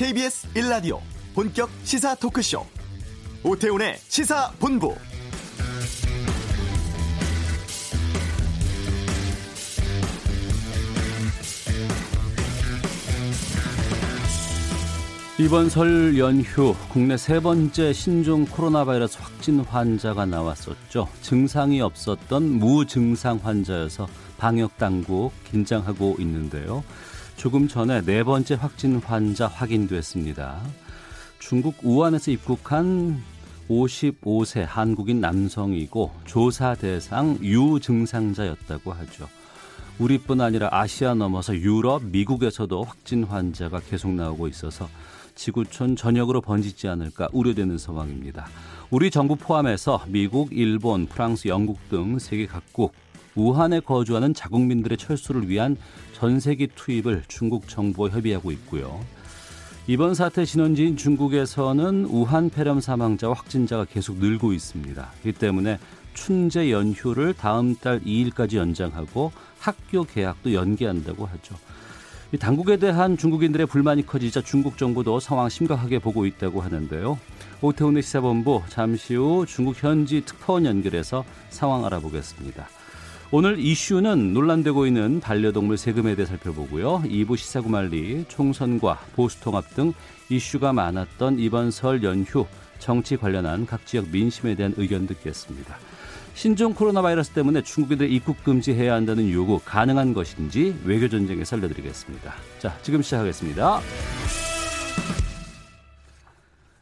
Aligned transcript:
KBS 0.00 0.48
1라디오 0.54 0.98
본격 1.34 1.68
시사 1.84 2.14
토크쇼 2.14 2.64
오태훈의 3.44 3.98
시사본부 4.08 4.94
이번 15.38 15.68
설 15.68 16.16
연휴 16.16 16.74
국내 16.88 17.18
세 17.18 17.38
번째 17.38 17.92
신종 17.92 18.46
코로나 18.46 18.86
바이러스 18.86 19.18
확진 19.20 19.60
환자가 19.60 20.24
나왔었죠. 20.24 21.08
증상이 21.20 21.82
없었던 21.82 22.42
무증상 22.42 23.40
환자여서 23.42 24.08
방역 24.38 24.78
당국 24.78 25.32
긴장하고 25.44 26.16
있는데요. 26.20 26.82
조금 27.40 27.68
전에 27.68 28.02
네 28.02 28.22
번째 28.22 28.54
확진 28.54 28.96
환자 28.96 29.46
확인됐습니다. 29.46 30.60
중국 31.38 31.74
우한에서 31.82 32.32
입국한 32.32 33.18
55세 33.66 34.66
한국인 34.68 35.22
남성이고 35.22 36.10
조사 36.26 36.74
대상 36.74 37.38
유증상자였다고 37.40 38.92
하죠. 38.92 39.26
우리뿐 39.98 40.42
아니라 40.42 40.68
아시아 40.70 41.14
넘어서 41.14 41.56
유럽, 41.56 42.04
미국에서도 42.04 42.82
확진 42.82 43.24
환자가 43.24 43.80
계속 43.88 44.12
나오고 44.12 44.46
있어서 44.48 44.86
지구촌 45.34 45.96
전역으로 45.96 46.42
번지지 46.42 46.88
않을까 46.88 47.28
우려되는 47.32 47.78
상황입니다. 47.78 48.48
우리 48.90 49.10
정부 49.10 49.36
포함해서 49.36 50.04
미국, 50.08 50.52
일본, 50.52 51.06
프랑스, 51.06 51.48
영국 51.48 51.78
등 51.88 52.18
세계 52.18 52.44
각국 52.44 52.92
우한에 53.40 53.80
거주하는 53.80 54.34
자국민들의 54.34 54.98
철수를 54.98 55.48
위한 55.48 55.76
전세기 56.12 56.68
투입을 56.74 57.22
중국 57.26 57.68
정부와 57.68 58.10
협의하고 58.10 58.52
있고요. 58.52 59.00
이번 59.86 60.14
사태 60.14 60.44
진원지인 60.44 60.96
중국에서는 60.96 62.04
우한 62.04 62.50
폐렴 62.50 62.80
사망자와 62.80 63.34
확진자가 63.34 63.86
계속 63.86 64.18
늘고 64.18 64.52
있습니다. 64.52 65.10
이 65.24 65.32
때문에 65.32 65.78
춘제 66.12 66.70
연휴를 66.70 67.32
다음 67.32 67.74
달 67.76 68.00
2일까지 68.00 68.56
연장하고 68.56 69.32
학교 69.58 70.04
개학도 70.04 70.52
연기한다고 70.52 71.24
하죠. 71.24 71.56
당국에 72.38 72.76
대한 72.76 73.16
중국인들의 73.16 73.66
불만이 73.66 74.06
커지자 74.06 74.42
중국 74.42 74.76
정부도 74.76 75.18
상황 75.18 75.48
심각하게 75.48 75.98
보고 75.98 76.26
있다고 76.26 76.60
하는데요. 76.60 77.18
오태훈의 77.62 78.02
시사본부 78.02 78.62
잠시 78.68 79.14
후 79.14 79.46
중국 79.48 79.82
현지 79.82 80.24
특파원 80.24 80.66
연결해서 80.66 81.24
상황 81.48 81.84
알아보겠습니다. 81.86 82.68
오늘 83.32 83.60
이슈는 83.60 84.32
논란되고 84.32 84.86
있는 84.88 85.20
반려동물 85.20 85.76
세금에 85.76 86.16
대해 86.16 86.26
살펴보고요. 86.26 87.02
2부 87.04 87.36
시사구말리, 87.36 88.24
총선과 88.26 88.98
보수통합 89.14 89.72
등 89.76 89.92
이슈가 90.30 90.72
많았던 90.72 91.38
이번 91.38 91.70
설 91.70 92.02
연휴 92.02 92.44
정치 92.80 93.16
관련한 93.16 93.66
각 93.66 93.86
지역 93.86 94.08
민심에 94.10 94.56
대한 94.56 94.74
의견 94.76 95.06
듣겠습니다. 95.06 95.76
신종 96.34 96.74
코로나 96.74 97.02
바이러스 97.02 97.30
때문에 97.30 97.62
중국인들 97.62 98.10
입국 98.10 98.42
금지해야 98.42 98.94
한다는 98.94 99.30
요구 99.30 99.60
가능한 99.64 100.12
것인지 100.12 100.74
외교 100.84 101.08
전쟁에 101.08 101.44
살려드리겠습니다. 101.44 102.34
자, 102.58 102.76
지금 102.82 103.00
시작하겠습니다. 103.00 103.80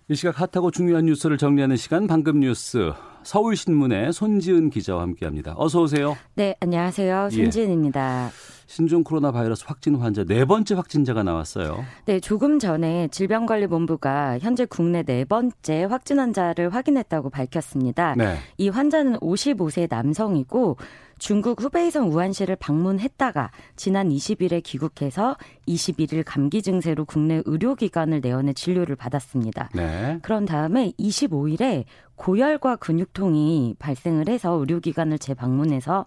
이 0.08 0.14
시각 0.14 0.40
핫하고 0.40 0.70
중요한 0.70 1.04
뉴스를 1.04 1.36
정리하는 1.36 1.76
시간 1.76 2.06
방금 2.06 2.40
뉴스 2.40 2.94
서울신문의 3.28 4.14
손지은 4.14 4.70
기자와 4.70 5.02
함께합니다. 5.02 5.52
어서 5.58 5.82
오세요. 5.82 6.16
네, 6.34 6.56
안녕하세요. 6.60 7.28
예. 7.30 7.36
손지은입니다. 7.36 8.30
예. 8.30 8.30
신종 8.66 9.04
코로나 9.04 9.32
바이러스 9.32 9.64
확진 9.66 9.96
환자 9.96 10.24
네 10.24 10.46
번째 10.46 10.74
확진자가 10.74 11.22
나왔어요. 11.22 11.84
네, 12.06 12.20
조금 12.20 12.58
전에 12.58 13.08
질병관리본부가 13.08 14.38
현재 14.38 14.64
국내 14.64 15.02
네 15.02 15.26
번째 15.26 15.84
확진 15.84 16.18
환자를 16.18 16.74
확인했다고 16.74 17.28
밝혔습니다. 17.28 18.14
네. 18.16 18.36
이 18.56 18.70
환자는 18.70 19.18
55세 19.18 19.88
남성이고 19.90 20.78
중국 21.18 21.60
후베이성 21.60 22.10
우한시를 22.10 22.56
방문했다가 22.56 23.50
지난 23.76 24.08
20일에 24.08 24.62
귀국해서 24.62 25.36
21일 25.66 26.22
감기 26.24 26.62
증세로 26.62 27.04
국내 27.04 27.42
의료기관을 27.44 28.20
내원해 28.20 28.52
진료를 28.52 28.96
받았습니다. 28.96 29.70
네. 29.74 30.18
그런 30.22 30.44
다음에 30.44 30.92
25일에 30.98 31.84
고열과 32.14 32.76
근육통이 32.76 33.76
발생을 33.78 34.28
해서 34.28 34.54
의료기관을 34.54 35.20
재방문해서 35.20 36.04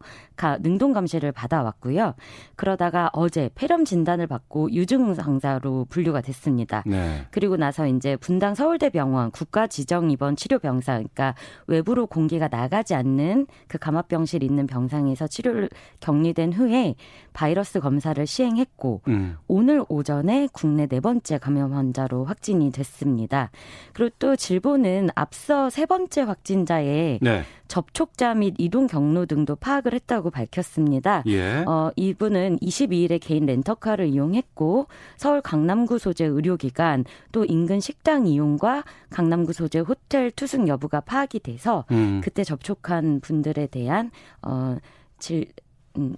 능동 0.60 0.92
감시를 0.92 1.32
받아왔고요. 1.32 2.16
그러다가 2.58 3.10
어제 3.14 3.50
폐렴 3.56 3.86
진단을 3.86 4.28
받고 4.28 4.74
유증상자로 4.74 5.86
분류가 5.90 6.20
됐습니다. 6.20 6.84
네. 6.86 7.26
그리고 7.32 7.56
나서 7.56 7.88
이제 7.88 8.18
분당 8.18 8.56
서울대병원 8.56 9.32
국가 9.32 9.68
지정 9.68 10.12
입원 10.12 10.36
치료 10.36 10.60
병상, 10.60 10.96
그러니까 10.98 11.36
외부로 11.68 12.08
공기가 12.08 12.50
나가지 12.50 12.94
않는 12.94 13.48
그 13.70 13.78
감압병실 13.78 14.44
있는 14.44 14.68
병상 14.68 15.01
에서 15.08 15.28
치료를 15.28 15.70
격리된 16.00 16.54
후에 16.54 16.96
바이러스 17.34 17.80
검사를 17.80 18.26
시행했고 18.26 19.02
음. 19.08 19.38
오늘 19.48 19.84
오전에 19.88 20.48
국내 20.52 20.88
네 20.88 21.00
번째 21.00 21.38
감염 21.38 21.74
환자로 21.74 22.26
확진이 22.26 22.72
됐습니다. 22.72 23.52
그리고 23.94 24.14
또 24.20 24.36
질보는 24.36 25.10
앞서 25.16 25.70
세 25.70 25.86
번째 25.86 26.22
확진자의 26.22 27.20
네. 27.22 27.44
접촉자 27.72 28.34
및 28.34 28.56
이동 28.58 28.86
경로 28.86 29.26
등도 29.26 29.56
파악을 29.56 29.94
했다고 29.94 30.30
밝혔습니다. 30.30 31.24
예. 31.28 31.64
어, 31.66 31.90
이분은 31.96 32.60
22일에 32.60 33.18
개인 33.22 33.46
렌터카를 33.46 34.08
이용했고 34.08 34.88
서울 35.16 35.40
강남구 35.40 35.98
소재 35.98 36.26
의료기관 36.26 37.06
또 37.32 37.46
인근 37.46 37.80
식당 37.80 38.28
이용과 38.28 38.84
강남구 39.10 39.54
소재 39.54 39.80
호텔 39.80 40.32
투숙 40.32 40.68
여부가 40.68 41.00
파악이 41.00 41.40
돼서 41.40 41.86
음. 41.92 42.20
그때 42.22 42.44
접촉한 42.44 43.22
분들에 43.22 43.68
대한 43.68 44.12
어, 44.42 44.76
질, 45.22 45.54
음, 45.98 46.16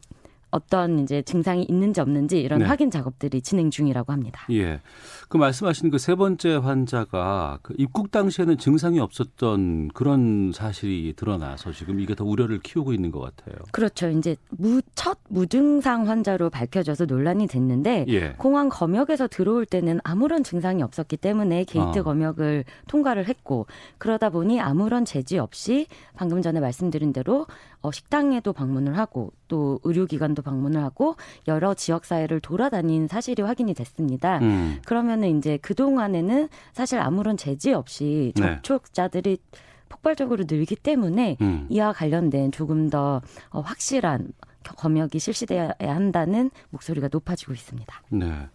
어떤 0.53 0.99
이제 0.99 1.23
증상이 1.23 1.63
있는지 1.63 1.99
없는지 1.99 2.39
이런 2.39 2.59
네. 2.59 2.65
확인 2.65 2.91
작업들이 2.91 3.41
진행 3.41 3.71
중이라고 3.71 4.13
합니다. 4.13 4.45
예. 4.51 4.79
그 5.27 5.37
말씀하신 5.37 5.89
그 5.89 6.03
세 6.03 6.15
번째 6.15 6.55
환자가 6.55 7.59
그 7.61 7.73
입국 7.77 8.11
당시에는 8.11 8.57
증상이 8.57 8.99
없었던 8.99 9.87
그런 9.93 10.51
사실이 10.53 11.13
드러나서 11.15 11.71
지금 11.71 12.01
이게 12.01 12.13
더 12.13 12.25
우려를 12.25 12.59
키우고 12.59 12.91
있는 12.91 13.09
것 13.09 13.21
같아요. 13.21 13.55
그렇죠. 13.71 14.09
이제 14.09 14.35
무, 14.49 14.81
첫 14.95 15.17
무증상 15.29 16.09
환자로 16.09 16.49
밝혀져서 16.49 17.05
논란이 17.05 17.47
됐는데 17.47 18.05
예. 18.09 18.33
공항 18.37 18.67
검역에서 18.67 19.29
들어올 19.29 19.65
때는 19.65 20.01
아무런 20.03 20.43
증상이 20.43 20.83
없었기 20.83 21.15
때문에 21.15 21.63
게이트 21.63 21.99
아. 21.99 22.03
검역을 22.03 22.65
통과를 22.89 23.29
했고 23.29 23.65
그러다 23.97 24.29
보니 24.29 24.59
아무런 24.59 25.05
제지 25.05 25.37
없이 25.39 25.87
방금 26.15 26.41
전에 26.41 26.59
말씀드린 26.59 27.13
대로 27.13 27.47
어, 27.81 27.91
식당에도 27.91 28.53
방문을 28.53 28.97
하고 28.97 29.31
또 29.47 29.79
의료기관도 29.83 30.41
방문을 30.43 30.83
하고 30.83 31.15
여러 31.47 31.73
지역 31.73 32.05
사회를 32.05 32.39
돌아다닌 32.39 33.07
사실이 33.07 33.41
확인이 33.41 33.73
됐습니다. 33.73 34.39
음. 34.39 34.79
그러면은 34.85 35.37
이제 35.37 35.57
그 35.61 35.73
동안에는 35.73 36.49
사실 36.73 36.99
아무런 36.99 37.37
제지 37.37 37.73
없이 37.73 38.33
네. 38.35 38.59
접촉자들이 38.61 39.37
네. 39.37 39.59
폭발적으로 39.89 40.45
늘기 40.47 40.75
때문에 40.75 41.37
음. 41.41 41.67
이와 41.69 41.93
관련된 41.93 42.51
조금 42.51 42.89
더 42.89 43.21
어, 43.49 43.61
확실한 43.61 44.33
검역이 44.63 45.19
실시돼야 45.19 45.73
한다는 45.79 46.49
목소리가 46.69 47.09
높아지고 47.11 47.53
있습니다. 47.53 48.01
네. 48.09 48.47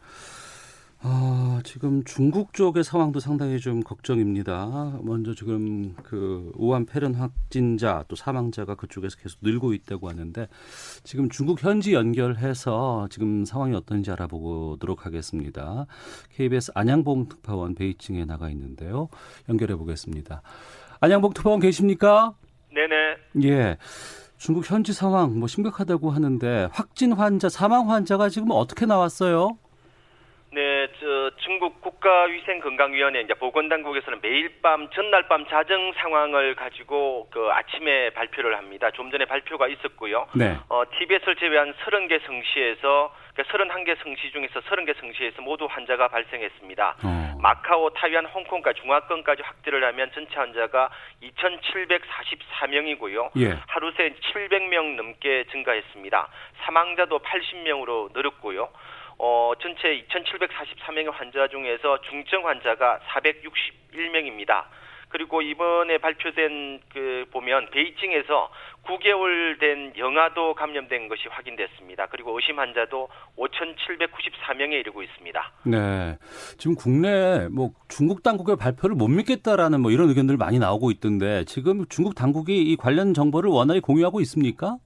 아, 1.01 1.61
지금 1.65 2.03
중국 2.03 2.53
쪽의 2.53 2.83
상황도 2.83 3.21
상당히 3.21 3.61
좀 3.61 3.81
걱정입니다. 3.83 4.99
먼저 5.03 5.33
지금 5.33 5.95
그 6.03 6.51
우한 6.57 6.87
폐렴 6.87 7.13
확진자 7.13 8.05
또 8.09 8.17
사망자가 8.17 8.75
그쪽에서 8.75 9.17
계속 9.17 9.39
늘고 9.43 9.75
있다고 9.75 10.09
하는데 10.09 10.49
지금 11.05 11.29
중국 11.29 11.63
현지 11.63 11.95
연결해서 11.95 13.07
지금 13.11 13.45
상황이 13.45 13.77
어떤지 13.77 14.11
알아보도록 14.11 15.07
하겠습니다. 15.07 15.87
KBS 16.35 16.73
안양봉 16.75 17.29
특파원 17.29 17.77
베이징에 17.77 18.25
나가 18.25 18.51
있는데요. 18.51 19.09
연결해 19.49 19.77
보겠습니다. 19.77 20.43
안양봉 21.01 21.33
특파원 21.33 21.61
계십니까? 21.61 22.35
네네. 22.75 23.49
예. 23.49 23.77
중국 24.37 24.69
현지 24.69 24.93
상황 24.93 25.39
뭐 25.39 25.47
심각하다고 25.47 26.11
하는데 26.11 26.69
확진 26.73 27.13
환자, 27.13 27.49
사망 27.49 27.89
환자가 27.91 28.29
지금 28.29 28.49
어떻게 28.51 28.85
나왔어요? 28.85 29.59
네, 30.51 30.89
저 30.99 31.31
중국 31.39 31.83
국가위생건강위원회 31.83 33.21
이제 33.21 33.35
보건당국에서는 33.35 34.21
매일 34.23 34.63
밤 34.63 34.89
전날 34.91 35.29
밤 35.29 35.45
자정 35.47 35.93
상황을 35.93 36.55
가지고 36.55 37.29
그 37.31 37.51
아침에 37.51 38.09
발표를 38.11 38.57
합니다. 38.57 38.91
좀 38.93 39.11
전에 39.11 39.27
발표가 39.27 39.69
있었고요. 39.69 40.27
네. 40.35 40.57
어, 40.71 40.85
TBS를 40.99 41.37
제외한 41.37 41.75
30개 41.75 42.25
성시에서 42.25 43.15
그러니까 43.35 43.57
31개 43.57 43.95
성시 44.03 44.33
중에서 44.33 44.61
30개 44.61 44.99
성시에서 44.99 45.43
모두 45.43 45.67
환자가 45.71 46.09
발생했습니다. 46.09 46.97
어. 47.05 47.29
마카오, 47.41 47.91
타이완, 47.91 48.27
홍콩까지 48.27 48.81
중화권까지 48.81 49.43
확대를 49.43 49.85
하면 49.85 50.11
전체 50.15 50.35
환자가 50.35 50.89
2,744명이고요. 51.23 53.31
예. 53.41 53.57
하루 53.69 53.93
새 53.97 54.13
700명 54.33 54.97
넘게 54.97 55.45
증가했습니다. 55.53 56.27
사망자도 56.65 57.21
80명으로 57.21 58.13
늘었고요. 58.13 58.71
어, 59.69 59.75
전체 59.75 60.03
2,744명의 60.09 61.13
환자 61.13 61.47
중에서 61.49 62.01
중증 62.09 62.47
환자가 62.47 63.01
461명입니다. 63.09 64.65
그리고 65.11 65.41
이번에 65.41 65.97
발표된 65.99 66.81
그 66.93 67.25
보면 67.33 67.71
베이징에서 67.71 68.51
9개월 68.85 69.59
된 69.59 69.93
영아도 69.97 70.55
감염된 70.55 71.09
것이 71.09 71.29
확인됐습니다. 71.29 72.07
그리고 72.07 72.35
의심 72.35 72.59
환자도 72.59 73.09
5,794명에 73.37 74.73
이르고 74.81 75.03
있습니다. 75.03 75.53
네. 75.65 76.19
지금 76.59 76.75
국내 76.75 77.49
뭐 77.49 77.71
중국 77.89 78.23
당국의 78.23 78.57
발표를 78.57 78.97
못 78.97 79.09
믿겠다라는 79.09 79.81
뭐 79.81 79.91
이런 79.91 80.11
의견들 80.11 80.37
많이 80.37 80.59
나오고 80.59 80.91
있던데 80.91 81.45
지금 81.47 81.87
중국 81.89 82.15
당국이 82.15 82.61
이 82.61 82.77
관련 82.77 83.15
정보를 83.15 83.49
원활히 83.51 83.81
공유하고 83.81 84.21
있습니까? 84.21 84.77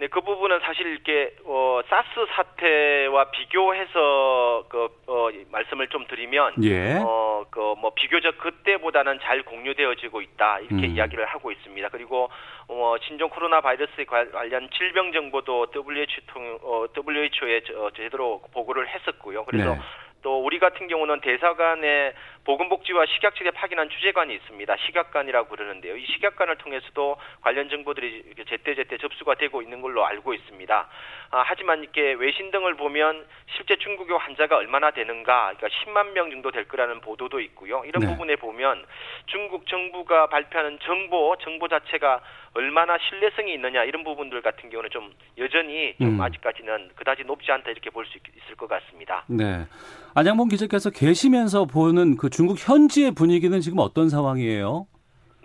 네, 0.00 0.06
그 0.08 0.22
부분은 0.22 0.60
사실 0.60 0.86
이렇게 0.86 1.34
어, 1.44 1.82
사스 1.88 2.08
사태와 2.34 3.30
비교해서 3.32 4.64
그 4.70 4.88
어, 5.06 5.28
말씀을 5.52 5.88
좀 5.88 6.06
드리면 6.06 6.54
예. 6.64 6.98
어, 7.04 7.44
그 7.50 7.60
뭐 7.80 7.92
비교적 7.94 8.38
그때보다는 8.38 9.18
잘 9.22 9.42
공유되어지고 9.42 10.20
있다 10.20 10.60
이렇게 10.60 10.86
음. 10.86 10.96
이야기를 10.96 11.24
하고 11.26 11.50
있습니다. 11.50 11.88
그리고 11.88 12.30
어, 12.68 12.96
신종 13.02 13.30
코로나 13.30 13.60
바이러스에 13.60 14.04
관련 14.04 14.68
질병 14.76 15.12
정보도 15.12 15.66
WHO 15.74 16.20
통 16.26 16.58
어, 16.62 16.86
WHO에 16.94 17.62
저, 17.66 17.90
제대로 17.96 18.40
보고를 18.52 18.88
했었고요. 18.88 19.44
그래서 19.44 19.74
네. 19.74 19.80
또 20.22 20.44
우리 20.44 20.58
같은 20.58 20.86
경우는 20.86 21.20
대사관에 21.20 22.12
보건복지와 22.44 23.06
식약청에 23.06 23.50
파견한 23.50 23.90
주재관이 23.90 24.34
있습니다. 24.34 24.76
식약관이라고 24.86 25.48
부르는데요. 25.48 25.96
이 25.96 26.06
식약관을 26.06 26.56
통해서도 26.56 27.16
관련 27.42 27.68
정보들이 27.68 28.34
제때 28.48 28.74
제때 28.74 28.96
접수가 28.98 29.34
되고 29.34 29.62
있는 29.62 29.80
걸로 29.82 30.04
알고 30.06 30.32
있습니다. 30.34 30.88
아, 31.32 31.44
하지만 31.46 31.82
이렇게 31.82 32.12
외신 32.14 32.50
등을 32.50 32.74
보면 32.74 33.26
실제 33.56 33.76
중국의 33.76 34.18
환자가 34.18 34.56
얼마나 34.56 34.90
되는가, 34.90 35.52
그러니까 35.56 35.68
10만 35.68 36.12
명 36.12 36.30
정도 36.30 36.50
될 36.50 36.66
거라는 36.66 37.00
보도도 37.00 37.40
있고요. 37.40 37.84
이런 37.84 38.00
네. 38.02 38.08
부분에 38.08 38.36
보면 38.36 38.84
중국 39.26 39.66
정부가 39.66 40.26
발표하는 40.28 40.78
정보, 40.82 41.36
정보 41.40 41.68
자체가 41.68 42.20
얼마나 42.54 42.96
신뢰성이 42.98 43.54
있느냐 43.54 43.84
이런 43.84 44.02
부분들 44.02 44.42
같은 44.42 44.70
경우는 44.70 44.90
좀 44.90 45.12
여전히 45.38 45.94
좀 45.98 46.16
음. 46.16 46.20
아직까지는 46.20 46.90
그다지 46.96 47.22
높지 47.22 47.52
않다 47.52 47.70
이렇게 47.70 47.90
볼 47.90 48.00
수 48.06 48.18
있을 48.18 48.56
것 48.56 48.66
같습니다. 48.68 49.24
네. 49.28 49.66
안양봉 50.14 50.48
기자께서 50.48 50.90
계시면서 50.90 51.66
보는 51.66 52.16
그 52.16 52.28
중국 52.30 52.56
현지의 52.58 53.12
분위기는 53.12 53.60
지금 53.60 53.78
어떤 53.78 54.08
상황이에요? 54.08 54.86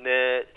네, 0.04 0.12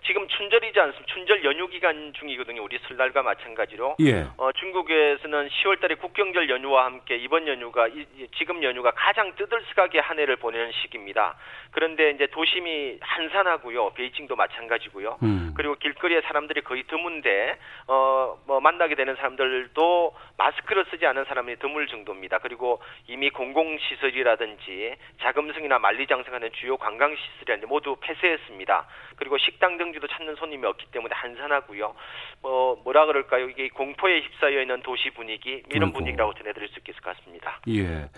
지금 0.07 0.27
춘절이지 0.29 0.79
않습니까? 0.79 1.13
춘절 1.13 1.45
연휴 1.45 1.69
기간 1.69 2.13
중이거든요. 2.15 2.63
우리 2.63 2.79
설날과 2.87 3.23
마찬가지로. 3.23 3.97
예. 4.01 4.27
어, 4.37 4.53
중국에서는 4.53 5.49
10월달에 5.49 5.99
국경절 5.99 6.49
연휴와 6.49 6.87
함께 6.87 7.17
이번 7.17 7.47
연휴가 7.47 7.89
이, 7.89 8.07
지금 8.37 8.63
연휴가 8.63 8.91
가장 8.93 9.35
뜨들스하게 9.37 9.99
한 9.99 10.19
해를 10.19 10.37
보내는 10.37 10.73
시기입니다. 10.73 11.37
그런데 11.73 12.11
이제 12.11 12.27
도심이 12.27 12.99
한산하고요. 13.01 13.91
베이징도 13.91 14.37
마찬가지고요. 14.37 15.19
음. 15.23 15.53
그리고 15.57 15.75
길거리에 15.75 16.23
사람들이 16.23 16.63
거의 16.63 16.85
드문데 16.85 17.59
어, 17.87 18.39
뭐 18.47 18.61
만나게 18.61 18.95
되는 18.95 19.15
사람들도 19.17 20.15
마스크를 20.39 20.87
쓰지 20.91 21.07
않은 21.07 21.25
사람이 21.25 21.57
드물 21.57 21.89
정도입니다. 21.89 22.39
그리고 22.39 22.81
이미 23.07 23.31
공공시설이라든지 23.31 24.95
자금성이나 25.21 25.79
만리장성하는 25.79 26.51
주요 26.53 26.77
관광시설이 26.77 27.67
모두 27.67 27.97
폐쇄했습니다. 28.01 28.87
그리고 29.17 29.37
식당 29.39 29.68
등지도 29.77 30.07
찾는 30.07 30.37
손님이 30.37 30.67
없기 30.67 30.87
때문에 30.93 31.15
한산하고요. 31.15 31.95
뭐 32.41 32.81
뭐라 32.85 33.07
그럴까요? 33.07 33.49
이게 33.51 33.69
공포에 33.69 34.21
휩싸여 34.21 34.63
있는 34.63 34.83
도시 34.83 35.11
분위기 35.11 35.63
이런 35.71 35.93
분위기라고 35.93 36.33
전해드릴 36.35 36.69
수 36.69 36.81
있을 36.89 37.01
것 37.01 37.17
같습니다. 37.17 37.61
예. 37.69 38.09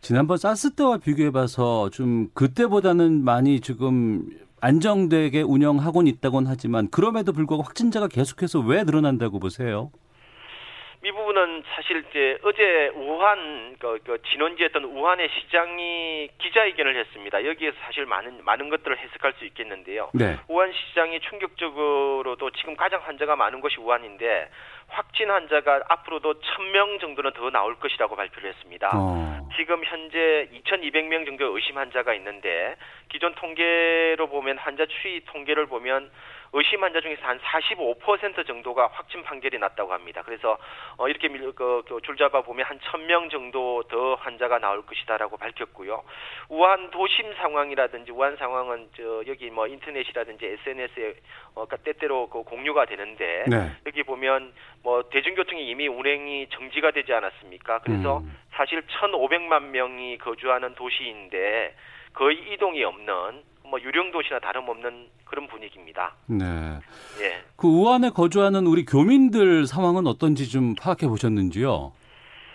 지난번 0.00 0.36
사스 0.36 0.74
때와 0.74 0.98
비교해봐서 0.98 1.90
좀 1.90 2.28
그때보다는 2.34 3.24
많이 3.24 3.60
지금 3.60 4.28
안정되게 4.60 5.42
운영하곤 5.42 6.06
있다곤 6.06 6.46
하지만 6.46 6.88
그럼에도 6.90 7.32
불구하고 7.32 7.62
확진자가 7.62 8.08
계속해서 8.08 8.60
왜 8.60 8.84
늘어난다고 8.84 9.40
보세요? 9.40 9.90
이 11.02 11.12
부분은 11.12 11.62
사실 11.74 12.04
이제 12.10 12.38
어제 12.42 12.88
우한 12.94 13.76
그, 13.78 13.98
그 14.04 14.20
진원지였던 14.30 14.84
우한의 14.84 15.30
시장이 15.30 16.28
기자회견을 16.36 16.94
했습니다. 16.94 17.42
여기에서 17.46 17.76
사실 17.86 18.04
많은 18.04 18.44
많은 18.44 18.68
것들을 18.68 18.98
해석할 18.98 19.32
수 19.38 19.46
있겠는데요. 19.46 20.10
네. 20.12 20.36
우한 20.48 20.70
시장이 20.72 21.20
충격적으로도 21.20 22.50
지금 22.50 22.76
가장 22.76 23.00
환자가 23.02 23.34
많은 23.34 23.62
곳이 23.62 23.80
우한인데 23.80 24.50
확진 24.88 25.30
환자가 25.30 25.84
앞으로도 25.88 26.40
1000명 26.40 27.00
정도는 27.00 27.32
더 27.32 27.48
나올 27.48 27.78
것이라고 27.78 28.14
발표를 28.16 28.50
했습니다. 28.50 28.90
어. 28.92 29.48
지금 29.56 29.82
현재 29.84 30.48
2200명 30.52 31.24
정도 31.24 31.56
의심 31.56 31.78
환자가 31.78 32.12
있는데 32.14 32.76
기존 33.08 33.34
통계로 33.36 34.26
보면 34.28 34.58
환자 34.58 34.84
추이 34.84 35.24
통계를 35.26 35.66
보면 35.66 36.10
의심 36.52 36.82
환자 36.82 37.00
중에서 37.00 37.22
한 37.22 37.38
45% 37.38 38.46
정도가 38.46 38.88
확진 38.92 39.22
판결이 39.22 39.58
났다고 39.58 39.92
합니다. 39.92 40.22
그래서 40.24 40.58
어, 40.96 41.08
이렇게 41.08 41.28
밀, 41.28 41.52
그, 41.52 41.82
그, 41.86 42.00
줄 42.02 42.16
잡아 42.16 42.42
보면 42.42 42.66
한 42.66 42.78
1000명 42.78 43.30
정도 43.30 43.82
더 43.84 44.14
환자가 44.14 44.58
나올 44.58 44.84
것이다라고 44.84 45.36
밝혔고요. 45.36 46.02
우한 46.48 46.90
도심 46.90 47.34
상황이라든지 47.34 48.10
우한 48.10 48.36
상황은 48.36 48.90
저 48.96 49.22
여기 49.26 49.50
뭐 49.50 49.66
인터넷이라든지 49.66 50.46
SNS에 50.46 51.14
어, 51.54 51.66
그러니까 51.66 51.76
때때로 51.78 52.28
그 52.28 52.42
공유가 52.42 52.84
되는데 52.86 53.44
네. 53.48 53.70
여기 53.86 54.02
보면 54.02 54.52
뭐 54.82 55.08
대중교통이 55.10 55.68
이미 55.68 55.86
운행이 55.86 56.48
정지가 56.50 56.90
되지 56.90 57.12
않았습니까? 57.12 57.80
그래서 57.80 58.18
음. 58.18 58.36
사실 58.52 58.82
1,500만 58.82 59.62
명이 59.66 60.18
거주하는 60.18 60.74
도시인데 60.74 61.74
거의 62.12 62.38
이동이 62.52 62.82
없는 62.82 63.49
뭐 63.70 63.80
유령 63.80 64.10
도시나 64.10 64.40
다름없는 64.40 65.06
그런 65.24 65.46
분위기입니다. 65.46 66.14
네. 66.26 66.44
예. 67.20 67.42
그 67.56 67.68
우한에 67.68 68.10
거주하는 68.10 68.66
우리 68.66 68.84
교민들 68.84 69.66
상황은 69.66 70.06
어떤지 70.06 70.50
좀 70.50 70.74
파악해 70.74 71.06
보셨는지요? 71.06 71.92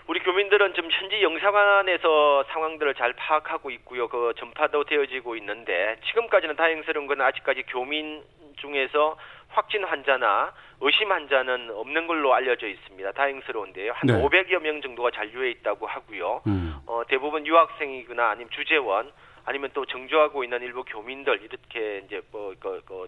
우리 0.08 0.20
교민들은 0.20 0.74
지금 0.76 0.90
현지 0.92 1.24
영사관에서 1.24 2.44
상황들을 2.52 2.94
잘 2.96 3.14
파악하고 3.14 3.72
있고요. 3.72 4.08
그 4.08 4.34
전파도 4.38 4.84
되어지고 4.84 5.36
있는데 5.38 5.96
지금까지는 6.08 6.56
다행스러운 6.58 7.08
건 7.08 7.22
아직까지 7.22 7.64
교민 7.70 8.22
중에서 8.58 9.18
확진 9.50 9.84
환자나 9.84 10.54
의심 10.82 11.12
환자는 11.12 11.72
없는 11.74 12.08
걸로 12.08 12.34
알려져 12.36 12.68
있습니다. 12.68 13.14
다행스러운데요. 13.14 13.94
한 13.94 14.08
네. 14.08 14.14
500여 14.22 14.60
명 14.62 14.82
정도가 14.82 15.12
잔류해 15.12 15.50
있다고 15.52 15.88
하고요. 15.88 16.42
음. 16.46 16.76
어, 16.86 17.02
대부분 17.08 17.48
유학생이거나 17.48 18.32
아니면 18.32 18.50
주재원 18.52 19.12
아니면 19.46 19.70
또 19.74 19.86
정조하고 19.86 20.44
있는 20.44 20.62
일부 20.62 20.84
교민들 20.84 21.42
이렇게 21.42 22.04
이제 22.06 22.22
뭐그 22.32 22.82
그, 22.86 23.08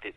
그, 0.00 0.12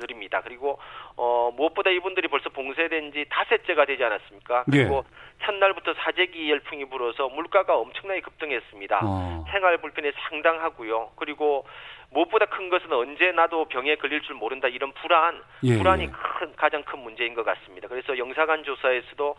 드립니다. 0.00 0.40
그리고 0.42 0.78
어 1.16 1.52
무엇보다 1.56 1.90
이분들이 1.90 2.28
벌써 2.28 2.50
봉쇄된 2.50 3.12
지 3.12 3.24
닷새째가 3.28 3.86
되지 3.86 4.02
않았습니까? 4.02 4.64
그리고 4.64 5.04
예. 5.06 5.33
첫날부터 5.44 5.94
사재기 5.94 6.50
열풍이 6.50 6.86
불어서 6.86 7.28
물가가 7.28 7.76
엄청나게 7.76 8.20
급등했습니다. 8.20 9.00
어. 9.02 9.44
생활 9.50 9.78
불편이 9.78 10.12
상당하고요. 10.28 11.10
그리고 11.16 11.66
무엇보다 12.14 12.46
큰 12.46 12.70
것은 12.70 12.92
언제 12.92 13.32
나도 13.32 13.66
병에 13.66 13.96
걸릴 13.96 14.22
줄 14.22 14.36
모른다 14.36 14.68
이런 14.68 14.92
불안, 14.92 15.42
예, 15.64 15.76
불안이 15.76 16.04
예. 16.04 16.06
큰 16.06 16.52
가장 16.56 16.82
큰 16.84 17.00
문제인 17.00 17.34
것 17.34 17.44
같습니다. 17.44 17.88
그래서 17.88 18.16
영사관 18.16 18.62
조사에서도 18.62 19.34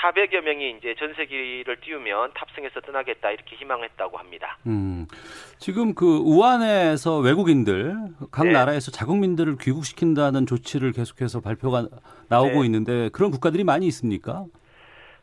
400여 0.00 0.40
명이 0.40 0.76
이제 0.78 0.94
전세기를 0.96 1.80
띄우면 1.80 2.32
탑승해서 2.34 2.80
떠나겠다 2.80 3.32
이렇게 3.32 3.56
희망했다고 3.56 4.16
합니다. 4.16 4.56
음, 4.66 5.06
지금 5.58 5.94
그 5.94 6.18
우한에서 6.18 7.18
외국인들 7.18 7.96
각 8.30 8.46
네. 8.46 8.52
나라에서 8.52 8.92
자국민들을 8.92 9.56
귀국시킨다는 9.60 10.46
조치를 10.46 10.92
계속해서 10.92 11.40
발표가 11.40 11.88
나오고 12.28 12.60
네. 12.60 12.66
있는데 12.66 13.08
그런 13.12 13.32
국가들이 13.32 13.64
많이 13.64 13.86
있습니까? 13.88 14.44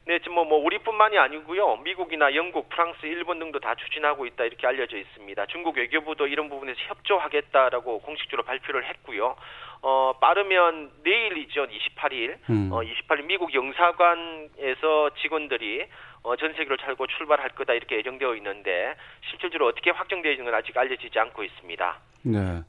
네, 0.07 0.19
지금 0.19 0.35
뭐, 0.35 0.45
뭐 0.45 0.59
우리뿐만이 0.59 1.17
아니고요. 1.17 1.77
미국이나 1.83 2.33
영국, 2.33 2.69
프랑스, 2.69 3.05
일본 3.05 3.39
등도 3.39 3.59
다 3.59 3.75
추진하고 3.75 4.25
있다 4.25 4.45
이렇게 4.45 4.65
알려져 4.65 4.95
있습니다. 4.97 5.45
중국 5.47 5.75
외교부도 5.75 6.27
이런 6.27 6.47
부분에서 6.47 6.79
협조하겠다라고 6.87 7.99
공식적으로 7.99 8.43
발표를 8.43 8.85
했고요. 8.87 9.35
어, 9.81 10.13
빠르면 10.21 10.91
내일이죠. 11.03 11.67
28일. 11.67 12.37
음. 12.49 12.69
어, 12.71 12.79
28일 12.79 13.25
미국 13.25 13.53
영사관에서 13.53 15.09
직원들이 15.21 15.85
어, 16.23 16.37
전세기를 16.37 16.77
차고 16.77 17.05
출발할 17.07 17.49
거다 17.49 17.73
이렇게 17.73 17.97
예정되어 17.97 18.35
있는데 18.35 18.95
실질적으로 19.29 19.67
어떻게 19.67 19.89
확정되어 19.91 20.31
있는 20.31 20.45
건 20.45 20.55
아직 20.55 20.75
알려지지 20.77 21.19
않고 21.19 21.43
있습니다. 21.43 21.99
네. 22.23 22.61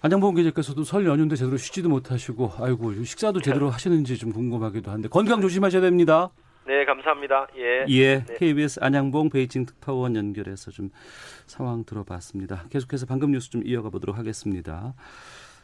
안장봉 0.00 0.36
기자께서도 0.36 0.84
설 0.84 1.04
연휴인데 1.04 1.36
제대로 1.36 1.58
쉬지도 1.58 1.90
못하시고 1.90 2.52
아이고 2.60 2.94
식사도 3.04 3.42
제대로 3.42 3.68
하시는지 3.68 4.16
좀 4.16 4.32
궁금하기도 4.32 4.90
한데 4.90 5.08
건강 5.08 5.42
조심하셔야 5.42 5.82
됩니다. 5.82 6.30
네, 6.68 6.84
감사합니다. 6.84 7.46
예. 7.56 7.86
예. 7.88 8.24
네. 8.26 8.36
KBS 8.36 8.80
안양봉 8.82 9.30
베이징 9.30 9.64
특파원 9.64 10.14
연결해서 10.16 10.70
좀 10.70 10.90
상황 11.46 11.82
들어봤습니다. 11.86 12.66
계속해서 12.68 13.06
방금 13.06 13.30
뉴스 13.30 13.48
좀 13.48 13.62
이어가 13.64 13.88
보도록 13.88 14.18
하겠습니다. 14.18 14.92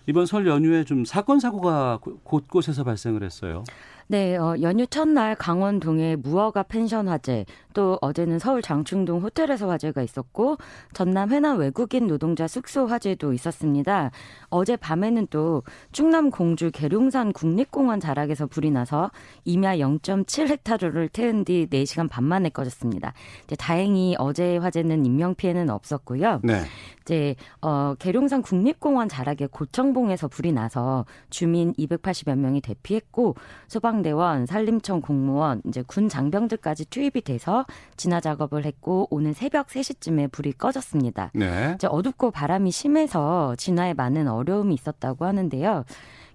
이번 0.06 0.24
설 0.24 0.46
연휴에 0.46 0.84
좀 0.84 1.04
사건 1.04 1.40
사고가 1.40 1.98
곳곳에서 2.24 2.84
발생을 2.84 3.22
했어요. 3.22 3.64
네, 4.06 4.36
어, 4.36 4.56
연휴 4.60 4.86
첫날 4.86 5.34
강원동의 5.34 6.16
무허가 6.16 6.62
펜션 6.62 7.08
화재, 7.08 7.46
또 7.74 7.98
어제는 8.00 8.38
서울 8.38 8.62
장충동 8.62 9.20
호텔에서 9.22 9.68
화재가 9.68 10.02
있었고 10.02 10.56
전남 10.92 11.32
해남 11.32 11.58
외국인 11.58 12.06
노동자 12.06 12.46
숙소 12.46 12.86
화재도 12.86 13.32
있었습니다. 13.32 14.10
어제 14.48 14.76
밤에는 14.76 15.26
또 15.30 15.62
충남 15.92 16.30
공주 16.30 16.70
계룡산 16.70 17.32
국립공원 17.32 18.00
자락에서 18.00 18.46
불이 18.46 18.70
나서 18.70 19.10
임야 19.44 19.76
0.7헥타르를 19.78 21.12
태운 21.12 21.44
뒤 21.44 21.66
4시간 21.66 22.08
반 22.08 22.24
만에 22.24 22.48
꺼졌습니다. 22.48 23.12
이제 23.44 23.56
다행히 23.56 24.14
어제 24.18 24.56
화재는 24.56 25.04
인명 25.04 25.34
피해는 25.34 25.68
없었고요. 25.68 26.40
네. 26.44 26.62
이제 27.02 27.34
어 27.60 27.94
계룡산 27.98 28.42
국립공원 28.42 29.08
자락에 29.08 29.46
고청봉에서 29.46 30.28
불이 30.28 30.52
나서 30.52 31.04
주민 31.28 31.74
280여 31.74 32.36
명이 32.36 32.60
대피했고 32.60 33.34
소방 33.66 33.93
대원, 34.02 34.46
산림청 34.46 35.00
공무원, 35.00 35.62
이제 35.66 35.82
군 35.86 36.08
장병들까지 36.08 36.86
투입이 36.86 37.22
돼서 37.22 37.64
진화 37.96 38.20
작업을 38.20 38.64
했고 38.64 39.06
오늘 39.10 39.34
새벽 39.34 39.68
3시쯤에 39.68 40.30
불이 40.32 40.52
꺼졌습니다. 40.54 41.30
네. 41.34 41.72
이제 41.74 41.86
어둡고 41.86 42.30
바람이 42.30 42.70
심해서 42.70 43.54
진화에 43.56 43.94
많은 43.94 44.28
어려움이 44.28 44.74
있었다고 44.74 45.24
하는데요. 45.24 45.84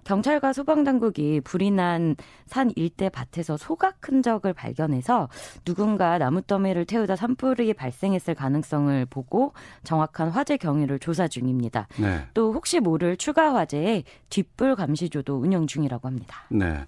경찰과 0.04 0.52
소방당국이 0.52 1.40
불이 1.42 1.70
난 1.70 2.16
산 2.50 2.72
일대 2.74 3.08
밭에서 3.08 3.56
소각 3.56 3.98
흔적을 4.02 4.52
발견해서 4.52 5.28
누군가 5.64 6.18
나무더미를 6.18 6.84
태우다 6.84 7.14
산불이 7.14 7.74
발생했을 7.74 8.34
가능성을 8.34 9.06
보고 9.06 9.52
정확한 9.84 10.30
화재 10.30 10.56
경위를 10.56 10.98
조사 10.98 11.28
중입니다. 11.28 11.86
네. 12.00 12.26
또 12.34 12.52
혹시 12.52 12.80
모를 12.80 13.16
추가 13.16 13.54
화재에 13.54 14.02
뒷불 14.30 14.74
감시조도 14.74 15.36
운영 15.36 15.68
중이라고 15.68 16.08
합니다. 16.08 16.42
네. 16.50 16.84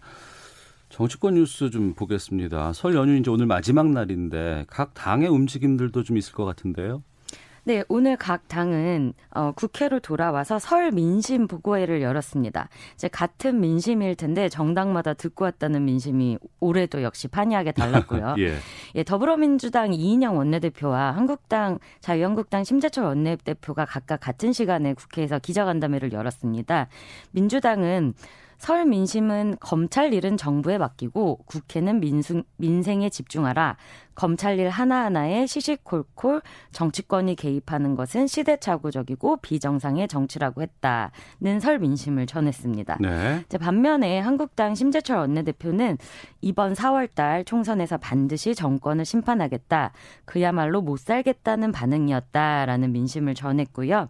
정치권 0.92 1.34
뉴스 1.34 1.70
좀 1.70 1.94
보겠습니다. 1.94 2.74
설 2.74 2.94
연휴 2.94 3.16
이제 3.16 3.30
오늘 3.30 3.46
마지막 3.46 3.88
날인데 3.88 4.66
각 4.68 4.92
당의 4.92 5.26
움직임들도 5.26 6.02
좀 6.02 6.18
있을 6.18 6.34
것 6.34 6.44
같은데요. 6.44 7.02
네, 7.64 7.82
오늘 7.88 8.16
각 8.16 8.46
당은 8.48 9.14
어, 9.30 9.52
국회로 9.52 10.00
돌아와서 10.00 10.58
설 10.58 10.90
민심 10.90 11.46
보고회를 11.46 12.02
열었습니다. 12.02 12.68
이제 12.94 13.08
같은 13.08 13.60
민심일 13.60 14.16
텐데 14.16 14.50
정당마다 14.50 15.14
듣고 15.14 15.44
왔다는 15.44 15.84
민심이 15.86 16.36
올해도 16.60 17.02
역시 17.02 17.26
판이하게 17.26 17.72
달랐고요. 17.72 18.34
예. 18.40 18.56
예, 18.94 19.04
더불어민주당 19.04 19.94
이인영 19.94 20.36
원내대표와 20.36 21.12
한국당 21.12 21.78
자유한국당 22.00 22.64
심재철 22.64 23.04
원내대표가 23.04 23.86
각각 23.86 24.20
같은 24.20 24.52
시간에 24.52 24.92
국회에서 24.92 25.38
기자간담회를 25.38 26.12
열었습니다. 26.12 26.88
민주당은 27.30 28.12
설 28.62 28.86
민심은 28.86 29.56
검찰 29.58 30.14
일은 30.14 30.36
정부에 30.36 30.78
맡기고 30.78 31.40
국회는 31.46 31.98
민수, 31.98 32.44
민생에 32.58 33.10
집중하라. 33.10 33.76
검찰 34.14 34.60
일 34.60 34.68
하나하나에 34.68 35.46
시시콜콜 35.46 36.42
정치권이 36.70 37.34
개입하는 37.34 37.96
것은 37.96 38.28
시대착오적이고 38.28 39.38
비정상의 39.38 40.06
정치라고 40.06 40.62
했다는 40.62 41.58
설 41.60 41.80
민심을 41.80 42.26
전했습니다. 42.26 42.98
네. 43.00 43.42
이제 43.44 43.58
반면에 43.58 44.20
한국당 44.20 44.76
심재철 44.76 45.18
원내대표는 45.18 45.98
이번 46.40 46.74
4월달 46.74 47.44
총선에서 47.44 47.96
반드시 47.96 48.54
정권을 48.54 49.04
심판하겠다. 49.04 49.90
그야말로 50.24 50.82
못 50.82 51.00
살겠다는 51.00 51.72
반응이었다라는 51.72 52.92
민심을 52.92 53.34
전했고요. 53.34 54.08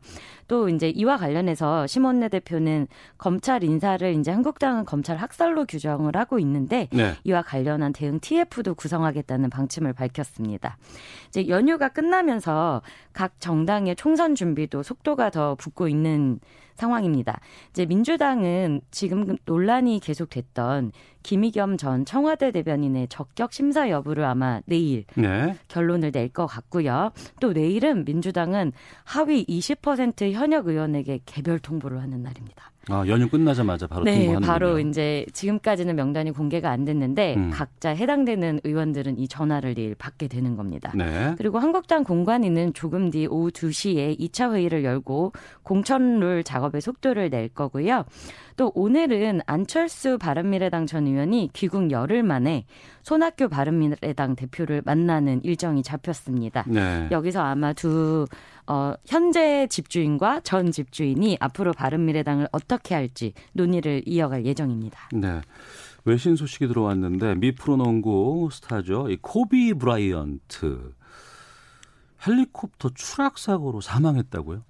또 0.52 0.68
이제 0.68 0.90
이와 0.90 1.16
관련해서 1.16 1.86
심 1.86 2.04
원내 2.04 2.28
대표는 2.28 2.86
검찰 3.16 3.64
인사를 3.64 4.12
이제 4.12 4.30
한국당은 4.30 4.84
검찰 4.84 5.16
학살로 5.16 5.64
규정을 5.64 6.14
하고 6.14 6.38
있는데 6.38 6.88
네. 6.92 7.14
이와 7.24 7.40
관련한 7.40 7.94
대응 7.94 8.20
TF도 8.20 8.74
구성하겠다는 8.74 9.48
방침을 9.48 9.94
밝혔습니다. 9.94 10.76
이제 11.28 11.48
연휴가 11.48 11.88
끝나면서 11.88 12.82
각 13.14 13.40
정당의 13.40 13.96
총선 13.96 14.34
준비도 14.34 14.82
속도가 14.82 15.30
더 15.30 15.54
붙고 15.54 15.88
있는 15.88 16.38
상황입니다. 16.74 17.40
이제 17.70 17.86
민주당은 17.86 18.80
지금 18.90 19.36
논란이 19.44 20.00
계속됐던 20.00 20.92
김의겸 21.22 21.76
전 21.76 22.04
청와대 22.04 22.50
대변인의 22.50 23.08
적격 23.08 23.52
심사 23.52 23.88
여부를 23.90 24.24
아마 24.24 24.60
내일 24.66 25.04
네. 25.16 25.56
결론을 25.68 26.10
낼 26.10 26.32
것 26.32 26.46
같고요. 26.46 27.12
또 27.40 27.52
내일은 27.52 28.04
민주당은 28.04 28.72
하위 29.04 29.44
20% 29.46 30.32
현역 30.32 30.66
의원에게 30.68 31.20
개별 31.26 31.58
통보를 31.58 32.00
하는 32.00 32.22
날입니다. 32.22 32.70
아, 32.88 33.04
연휴 33.06 33.28
끝나자마자 33.28 33.86
바로 33.86 34.04
네, 34.04 34.16
통보하는 34.16 34.46
바로 34.46 34.78
이제 34.80 35.24
지금까지는 35.32 35.94
명단이 35.94 36.32
공개가 36.32 36.70
안 36.70 36.84
됐는데 36.84 37.34
음. 37.36 37.50
각자 37.52 37.90
해당되는 37.90 38.60
의원들은 38.64 39.18
이 39.18 39.28
전화를 39.28 39.74
내일 39.74 39.94
받게 39.94 40.26
되는 40.26 40.56
겁니다. 40.56 40.92
네. 40.96 41.34
그리고 41.38 41.58
한국당 41.60 42.02
공관위는 42.02 42.74
조금 42.74 43.10
뒤 43.10 43.26
오후 43.26 43.50
2시에 43.50 44.18
2차 44.18 44.52
회의를 44.54 44.82
열고 44.84 45.32
공천룰 45.62 46.42
작업의 46.42 46.80
속도를 46.80 47.30
낼 47.30 47.48
거고요. 47.48 48.04
또 48.56 48.72
오늘은 48.74 49.40
안철수 49.46 50.18
바른미래당 50.18 50.86
전 50.86 51.06
의원이 51.06 51.50
귀국 51.52 51.90
열흘 51.90 52.22
만에 52.22 52.64
손학규 53.02 53.48
바른미래당 53.48 54.36
대표를 54.36 54.82
만나는 54.84 55.42
일정이 55.44 55.82
잡혔습니다. 55.82 56.64
네. 56.68 57.08
여기서 57.10 57.42
아마 57.42 57.72
두 57.72 58.26
어, 58.66 58.94
현재 59.04 59.66
집주인과 59.68 60.40
전 60.40 60.70
집주인이 60.70 61.36
앞으로 61.40 61.72
바른미래당을 61.72 62.48
어떻게 62.52 62.94
할지 62.94 63.32
논의를 63.52 64.02
이어갈 64.06 64.44
예정입니다. 64.46 65.08
네. 65.12 65.40
외신 66.04 66.36
소식이 66.36 66.66
들어왔는데 66.66 67.36
미 67.36 67.52
프로농구 67.52 68.48
스타죠. 68.52 69.08
이 69.08 69.18
코비 69.20 69.74
브라이언트 69.74 70.94
헬리콥터 72.26 72.90
추락 72.94 73.38
사고로 73.38 73.80
사망했다고요? 73.80 74.62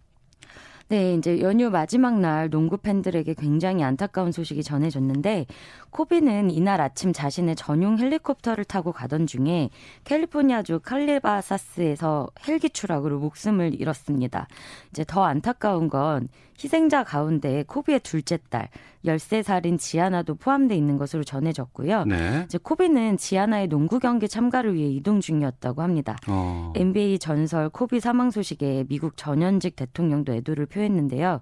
네, 0.92 1.14
이제 1.14 1.40
연휴 1.40 1.70
마지막 1.70 2.20
날 2.20 2.50
농구 2.50 2.76
팬들에게 2.76 3.32
굉장히 3.38 3.82
안타까운 3.82 4.30
소식이 4.30 4.62
전해졌는데 4.62 5.46
코비는 5.88 6.50
이날 6.50 6.82
아침 6.82 7.14
자신의 7.14 7.56
전용 7.56 7.98
헬리콥터를 7.98 8.66
타고 8.66 8.92
가던 8.92 9.26
중에 9.26 9.70
캘리포니아주 10.04 10.80
칼리바사스에서 10.80 12.28
헬기 12.46 12.68
추락으로 12.68 13.20
목숨을 13.20 13.80
잃었습니다. 13.80 14.48
이제 14.90 15.02
더 15.06 15.24
안타까운 15.24 15.88
건 15.88 16.28
희생자 16.62 17.02
가운데 17.04 17.64
코비의 17.66 18.00
둘째 18.00 18.38
딸 18.50 18.68
13살인 19.04 19.78
지아나도 19.78 20.36
포함돼 20.36 20.76
있는 20.76 20.96
것으로 20.96 21.24
전해졌고요. 21.24 22.04
네. 22.04 22.42
이제 22.44 22.58
코비는 22.62 23.16
지아나의 23.16 23.68
농구 23.68 23.98
경기 23.98 24.28
참가를 24.28 24.74
위해 24.74 24.88
이동 24.88 25.20
중이었다고 25.20 25.82
합니다. 25.82 26.16
어. 26.28 26.72
NBA 26.76 27.18
전설 27.18 27.68
코비 27.68 28.00
사망 28.00 28.30
소식에 28.30 28.84
미국 28.88 29.16
전현직 29.16 29.76
대통령도 29.76 30.34
애도를 30.34 30.66
표했는데요. 30.66 31.40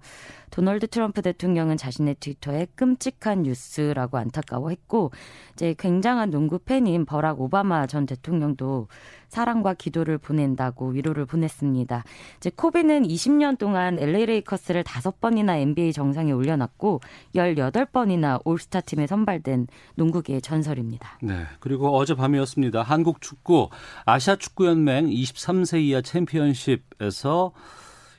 도널드 0.51 0.89
트럼프 0.89 1.23
대통령은 1.23 1.77
자신의 1.77 2.17
트위터에 2.21 2.67
끔찍한 2.75 3.43
뉴스라고 3.43 4.19
안타까워했고 4.19 5.11
이제 5.55 5.75
굉장한 5.79 6.31
농구 6.31 6.59
팬인 6.59 7.05
버락 7.05 7.41
오바마 7.41 7.87
전 7.87 8.07
대통령도 8.07 8.89
사랑과 9.29 9.75
기도를 9.75 10.19
보낸다고 10.19 10.89
위로를 10.89 11.25
보냈습니다. 11.25 12.05
이제 12.39 12.51
코비는 12.55 13.03
20년 13.05 13.59
동안 13.59 13.99
LA 13.99 14.27
레이커스를 14.27 14.83
5번이나 14.83 15.61
NBA 15.61 15.93
정상에 15.93 16.33
올려놨고 16.33 17.01
18번이나 17.35 18.41
올스타 18.45 18.81
팀에 18.81 19.07
선발된 19.07 19.69
농구계의 19.95 20.43
전설입니다. 20.43 21.19
네. 21.23 21.45
그리고 21.61 21.97
어젯밤이었습니다. 21.97 22.83
한국 22.83 23.21
축구 23.21 23.69
아시아 24.05 24.37
축구 24.37 24.67
연맹 24.67 25.07
23세 25.07 25.81
이하 25.81 26.03
챔피언십에서 26.03 27.53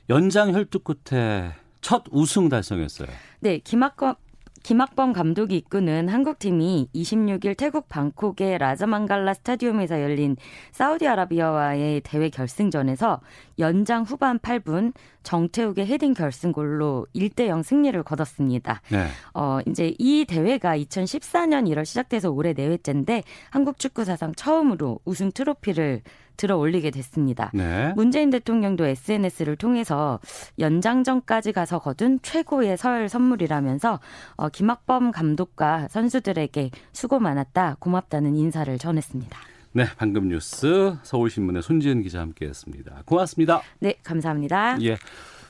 연장 0.08 0.52
혈투 0.54 0.80
끝에 0.80 1.52
첫 1.82 2.04
우승 2.10 2.48
달성했어요. 2.48 3.08
네, 3.40 3.58
김학범 3.58 4.14
김학범 4.62 5.12
감독이 5.12 5.56
이끄는 5.56 6.08
한국팀이 6.08 6.88
26일 6.94 7.56
태국 7.56 7.88
방콕의 7.88 8.58
라자망갈라 8.58 9.34
스타디움에서 9.34 10.00
열린 10.00 10.36
사우디아라비아와의 10.70 12.02
대회 12.02 12.28
결승전에서 12.28 13.20
연장 13.58 14.04
후반 14.04 14.38
8분 14.38 14.92
정태욱의 15.24 15.86
헤딩 15.86 16.14
결승골로 16.14 17.08
1대 17.14 17.48
0 17.48 17.64
승리를 17.64 18.00
거뒀습니다. 18.04 18.82
네. 18.90 19.08
어, 19.34 19.58
이제 19.66 19.94
이 19.98 20.24
대회가 20.26 20.76
2014년 20.76 21.68
1월 21.68 21.84
시작돼서 21.84 22.30
올해 22.30 22.54
4회째인데 22.54 23.24
한국 23.50 23.80
축구 23.80 24.04
사상 24.04 24.32
처음으로 24.34 25.00
우승 25.04 25.32
트로피를 25.32 26.02
들어 26.36 26.56
올리게 26.56 26.90
됐습니다. 26.90 27.50
네. 27.54 27.92
문재인 27.96 28.30
대통령도 28.30 28.86
SNS를 28.86 29.56
통해서 29.56 30.20
연장전까지 30.58 31.52
가서 31.52 31.78
거둔 31.78 32.18
최고의 32.22 32.76
설 32.76 33.08
선물이라면서 33.08 34.00
어, 34.36 34.48
김학범 34.48 35.10
감독과 35.10 35.88
선수들에게 35.88 36.70
수고 36.92 37.18
많았다, 37.18 37.76
고맙다는 37.78 38.36
인사를 38.36 38.76
전했습니다. 38.78 39.38
네, 39.74 39.86
방금 39.96 40.28
뉴스 40.28 40.96
서울신문의 41.02 41.62
손지은 41.62 42.02
기자 42.02 42.20
함께했습니다. 42.20 43.02
고맙습니다. 43.06 43.62
네, 43.80 43.94
감사합니다. 44.02 44.80
예. 44.82 44.96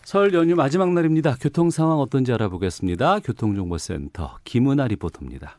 설 0.04 0.34
연휴 0.34 0.54
마지막 0.54 0.92
날입니다. 0.92 1.36
교통 1.40 1.70
상황 1.70 1.98
어떤지 1.98 2.32
알아보겠습니다. 2.32 3.20
교통정보센터 3.20 4.38
김은아 4.44 4.88
리포터입니다. 4.88 5.58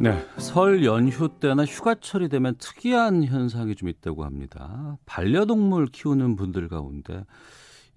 네, 0.00 0.26
설 0.38 0.84
연휴 0.84 1.28
때나 1.40 1.64
휴가철이 1.64 2.28
되면 2.28 2.56
특이한 2.58 3.24
현상이 3.24 3.74
좀 3.74 3.88
있다고 3.88 4.24
합니다. 4.24 4.98
반려동물 5.06 5.86
키우는 5.86 6.36
분들 6.36 6.68
가운데 6.68 7.24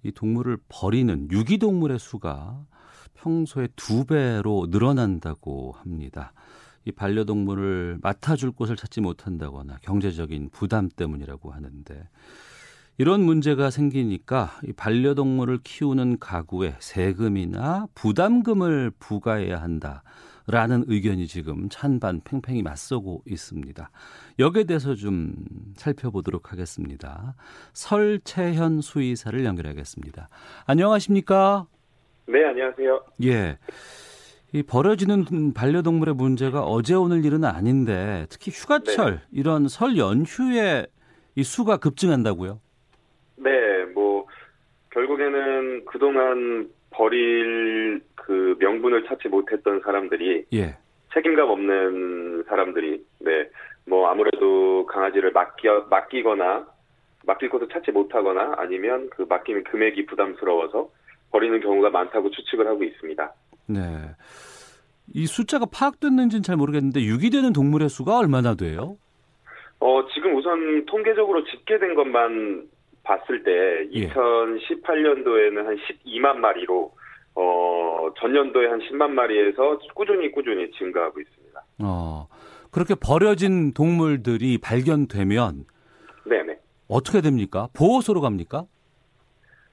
이 0.02 0.12
동물을 0.12 0.58
버리는 0.68 1.28
유기동물의 1.30 1.98
수가 1.98 2.64
평소에 3.14 3.68
두 3.76 4.06
배로 4.06 4.68
늘어난다고 4.70 5.72
합니다. 5.72 6.32
이 6.84 6.92
반려동물을 6.92 7.98
맡아줄 8.00 8.52
곳을 8.52 8.76
찾지 8.76 9.00
못한다거나 9.00 9.78
경제적인 9.82 10.50
부담 10.50 10.88
때문이라고 10.88 11.50
하는데 11.50 12.08
이런 12.96 13.22
문제가 13.22 13.70
생기니까 13.70 14.60
이 14.64 14.72
반려동물을 14.72 15.58
키우는 15.62 16.18
가구에 16.18 16.76
세금이나 16.78 17.86
부담금을 17.94 18.92
부과해야 18.98 19.60
한다. 19.60 20.02
라는 20.50 20.82
의견이 20.86 21.26
지금 21.26 21.68
찬반 21.68 22.22
팽팽히 22.24 22.62
맞서고 22.62 23.22
있습니다. 23.26 23.90
여기에 24.38 24.64
대해서 24.64 24.94
좀 24.94 25.34
살펴보도록 25.76 26.52
하겠습니다. 26.52 27.34
설채현 27.74 28.80
수의사를 28.80 29.44
연결하겠습니다. 29.44 30.28
안녕하십니까? 30.66 31.66
네, 32.26 32.44
안녕하세요. 32.46 33.04
예. 33.24 33.58
이 34.54 34.62
버려지는 34.62 35.52
반려동물의 35.52 36.14
문제가 36.14 36.62
어제 36.62 36.94
오늘 36.94 37.26
일은 37.26 37.44
아닌데 37.44 38.24
특히 38.30 38.50
휴가철 38.50 39.16
네. 39.16 39.20
이런 39.30 39.68
설 39.68 39.98
연휴에 39.98 40.86
이 41.34 41.42
수가 41.42 41.76
급증한다고요? 41.76 42.58
네, 43.36 43.84
뭐 43.94 44.24
결국에는 44.92 45.84
그동안 45.84 46.70
버릴 46.98 48.02
그 48.16 48.56
명분을 48.58 49.04
찾지 49.06 49.28
못했던 49.28 49.80
사람들이 49.84 50.46
예. 50.52 50.76
책임감 51.14 51.48
없는 51.48 52.44
사람들이 52.48 53.04
네. 53.20 53.48
뭐 53.86 54.08
아무래도 54.08 54.84
강아지를 54.86 55.30
맡겨 55.32 55.86
맡기거나 55.88 56.66
맡길 57.24 57.50
곳을 57.50 57.68
찾지 57.68 57.92
못하거나 57.92 58.56
아니면 58.58 59.08
그 59.10 59.22
맡기는 59.28 59.64
금액이 59.64 60.06
부담스러워서 60.06 60.90
버리는 61.30 61.60
경우가 61.60 61.90
많다고 61.90 62.30
추측을 62.30 62.66
하고 62.66 62.82
있습니다. 62.82 63.32
네. 63.68 63.78
이 65.14 65.26
숫자가 65.26 65.66
파악됐는지는 65.72 66.42
잘 66.42 66.56
모르겠는데 66.56 67.02
유기되는 67.04 67.52
동물의 67.52 67.88
수가 67.88 68.18
얼마나 68.18 68.54
돼요? 68.54 68.96
어, 69.80 70.04
지금 70.12 70.36
우선 70.36 70.84
통계적으로 70.86 71.44
집계된 71.44 71.94
것만 71.94 72.68
봤을 73.08 73.42
때 73.42 73.88
예. 73.92 74.08
2018년도에는 74.08 75.64
한 75.64 75.76
12만 75.76 76.36
마리로 76.36 76.92
어, 77.34 78.08
전년도에 78.18 78.66
한 78.66 78.80
10만 78.80 79.10
마리에서 79.10 79.78
꾸준히 79.94 80.30
꾸준히 80.30 80.70
증가하고 80.72 81.18
있습니다. 81.20 81.64
어, 81.84 82.28
그렇게 82.70 82.94
버려진 82.94 83.72
동물들이 83.72 84.58
발견되면 84.58 85.64
네네. 86.26 86.58
어떻게 86.88 87.22
됩니까? 87.22 87.68
보호소로 87.74 88.20
갑니까? 88.20 88.64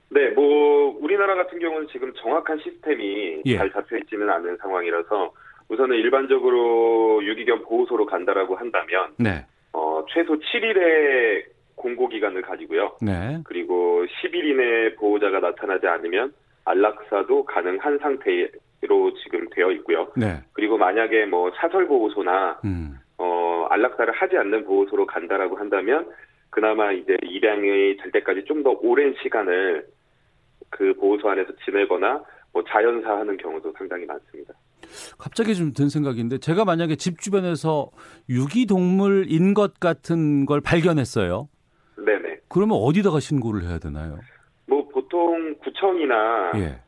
네, 0.10 0.30
뭐 0.30 0.98
우리나라 1.02 1.36
같은 1.36 1.60
경우는 1.60 1.90
지금 1.92 2.14
정확한 2.14 2.60
시스템이 2.60 3.42
예. 3.46 3.58
잘 3.58 3.70
잡혀 3.72 3.98
있지는 3.98 4.30
않은 4.30 4.58
상황이라서 4.62 5.34
우선은 5.68 5.98
일반적으로 5.98 7.26
유기견 7.26 7.64
보호소로 7.64 8.06
간다라고 8.06 8.56
한다면 8.56 9.14
네. 9.18 9.46
어, 9.74 10.06
최소 10.14 10.36
7일의 10.36 11.55
공고 11.76 12.08
기간을 12.08 12.42
가지고요. 12.42 12.98
네. 13.02 13.40
그리고 13.44 14.06
10일 14.06 14.44
이내 14.46 14.96
보호자가 14.96 15.40
나타나지 15.40 15.88
않으면 15.88 16.34
안락사도 16.66 17.46
가능한 17.46 18.00
상태로 18.00 19.14
지금 19.24 19.48
되어 19.52 19.72
있고요. 19.74 20.12
네. 20.16 20.42
그리고 20.54 20.78
만약에 20.78 21.26
뭐 21.26 21.52
사설 21.58 21.88
보호소나 21.88 22.60
음. 22.66 22.98
어, 23.18 23.68
안락사를 23.70 24.14
하지 24.14 24.38
않는 24.38 24.66
보호소로 24.66 25.06
간다라고 25.06 25.58
한다면 25.58 26.10
그나마 26.50 26.92
이제 26.92 27.18
입양이 27.24 27.98
될 27.98 28.12
때까지 28.14 28.46
좀 28.46 28.64
더 28.64 28.72
오랜 28.82 29.14
시간을 29.22 29.86
그 30.70 30.94
보호소 30.96 31.30
안에서 31.30 31.52
지내거나 31.66 32.24
뭐 32.54 32.64
자연사하는 32.68 33.38
경우도 33.38 33.74
상당히 33.78 34.06
많습니다. 34.06 34.54
갑자기 35.20 35.56
좀 35.56 35.74
든 35.74 35.90
생각인데 35.90 36.38
제가 36.40 36.64
만약에 36.66 36.96
집 36.96 37.20
주변에서 37.20 37.90
유기동물인 38.30 39.54
것 39.54 39.80
같은 39.80 40.46
걸 40.46 40.62
발견했어요. 40.62 41.48
그러면 42.56 42.78
어디다가 42.78 43.20
신고를 43.20 43.64
해야 43.64 43.80
되나요? 43.80 44.18
뭐 44.66 44.88
보통 44.88 45.56
구청이나 45.56 46.54
예. 46.56 46.80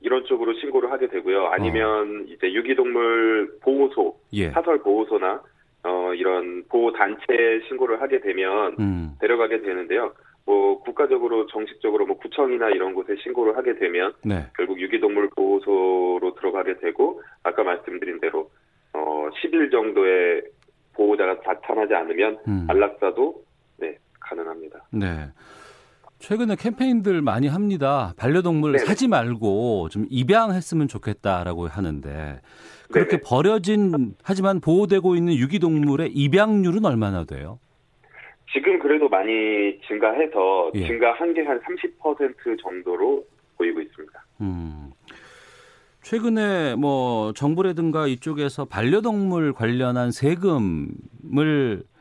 이런 0.00 0.24
쪽으로 0.26 0.54
신고를 0.60 0.92
하게 0.92 1.08
되고요. 1.08 1.48
아니면 1.48 2.20
어. 2.20 2.32
이제 2.32 2.52
유기동물 2.52 3.58
보호소, 3.60 4.16
예. 4.34 4.50
사설 4.50 4.80
보호소나 4.80 5.42
어 5.82 6.14
이런 6.14 6.62
보호 6.68 6.92
단체에 6.92 7.66
신고를 7.66 8.00
하게 8.00 8.20
되면 8.20 8.76
음. 8.78 9.10
데려가게 9.20 9.62
되는데요. 9.62 10.12
뭐 10.46 10.80
국가적으로 10.82 11.46
정식적으로 11.46 12.06
뭐 12.06 12.16
구청이나 12.18 12.68
이런 12.70 12.94
곳에 12.94 13.16
신고를 13.16 13.56
하게 13.56 13.74
되면 13.74 14.12
네. 14.24 14.46
결국 14.56 14.80
유기동물 14.80 15.30
보호소로 15.34 16.36
들어가게 16.36 16.78
되고 16.78 17.20
아까 17.42 17.64
말씀드린 17.64 18.20
대로 18.20 18.48
어 18.92 19.28
10일 19.42 19.72
정도의 19.72 20.44
보호자가 20.94 21.40
나타나지 21.44 21.92
않으면 21.92 22.38
음. 22.46 22.66
안락사도 22.68 23.42
네 23.78 23.98
가능합니다. 24.28 24.84
네. 24.92 25.30
최근에 26.18 26.56
캠페인들 26.56 27.22
많이 27.22 27.46
합니다. 27.46 28.12
반려동물 28.16 28.72
네네. 28.72 28.84
사지 28.84 29.06
말고 29.06 29.88
좀 29.90 30.06
입양했으면 30.10 30.88
좋겠다라고 30.88 31.68
하는데 31.68 32.40
그렇게 32.90 33.10
네네. 33.18 33.22
버려진 33.24 34.14
하지만 34.22 34.60
보호되고 34.60 35.14
있는 35.14 35.34
유기동물의 35.34 36.10
입양률은 36.12 36.84
얼마나 36.84 37.24
돼요? 37.24 37.60
지금 38.52 38.78
그래도 38.78 39.08
많이 39.08 39.30
증가해서 39.86 40.72
예. 40.74 40.86
증가한 40.86 41.34
게 41.34 41.42
한 41.42 41.60
30% 41.60 42.62
정도로 42.62 43.24
보이고 43.56 43.80
있습니다. 43.80 44.24
음. 44.40 44.90
최근에 46.02 46.74
뭐 46.76 47.32
정부라든가 47.34 48.06
이쪽에서 48.06 48.64
반려동물 48.64 49.52
관련한 49.52 50.10
세금을 50.10 51.82
어, 51.84 51.97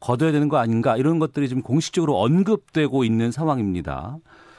거둬야 0.00 0.32
되는 0.32 0.48
거 0.48 0.58
아닌가 0.58 0.96
이런 0.96 1.18
것들이 1.18 1.48
지금 1.48 1.62
공식적으로 1.62 2.16
언급되고 2.16 3.04
있는 3.04 3.30
상황입니다. 3.30 4.16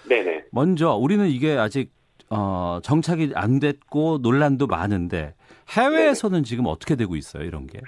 네네. 0.07 0.45
먼저 0.51 0.95
우리는 0.95 1.27
이게 1.27 1.57
아직 1.57 1.91
어, 2.29 2.79
정착이 2.83 3.31
안 3.35 3.59
됐고 3.59 4.19
논란도 4.21 4.67
많은데 4.67 5.33
해외에서는 5.69 6.33
네네. 6.35 6.43
지금 6.43 6.65
어떻게 6.67 6.95
되고 6.95 7.15
있어요 7.15 7.43
이런 7.43 7.67
게? 7.67 7.79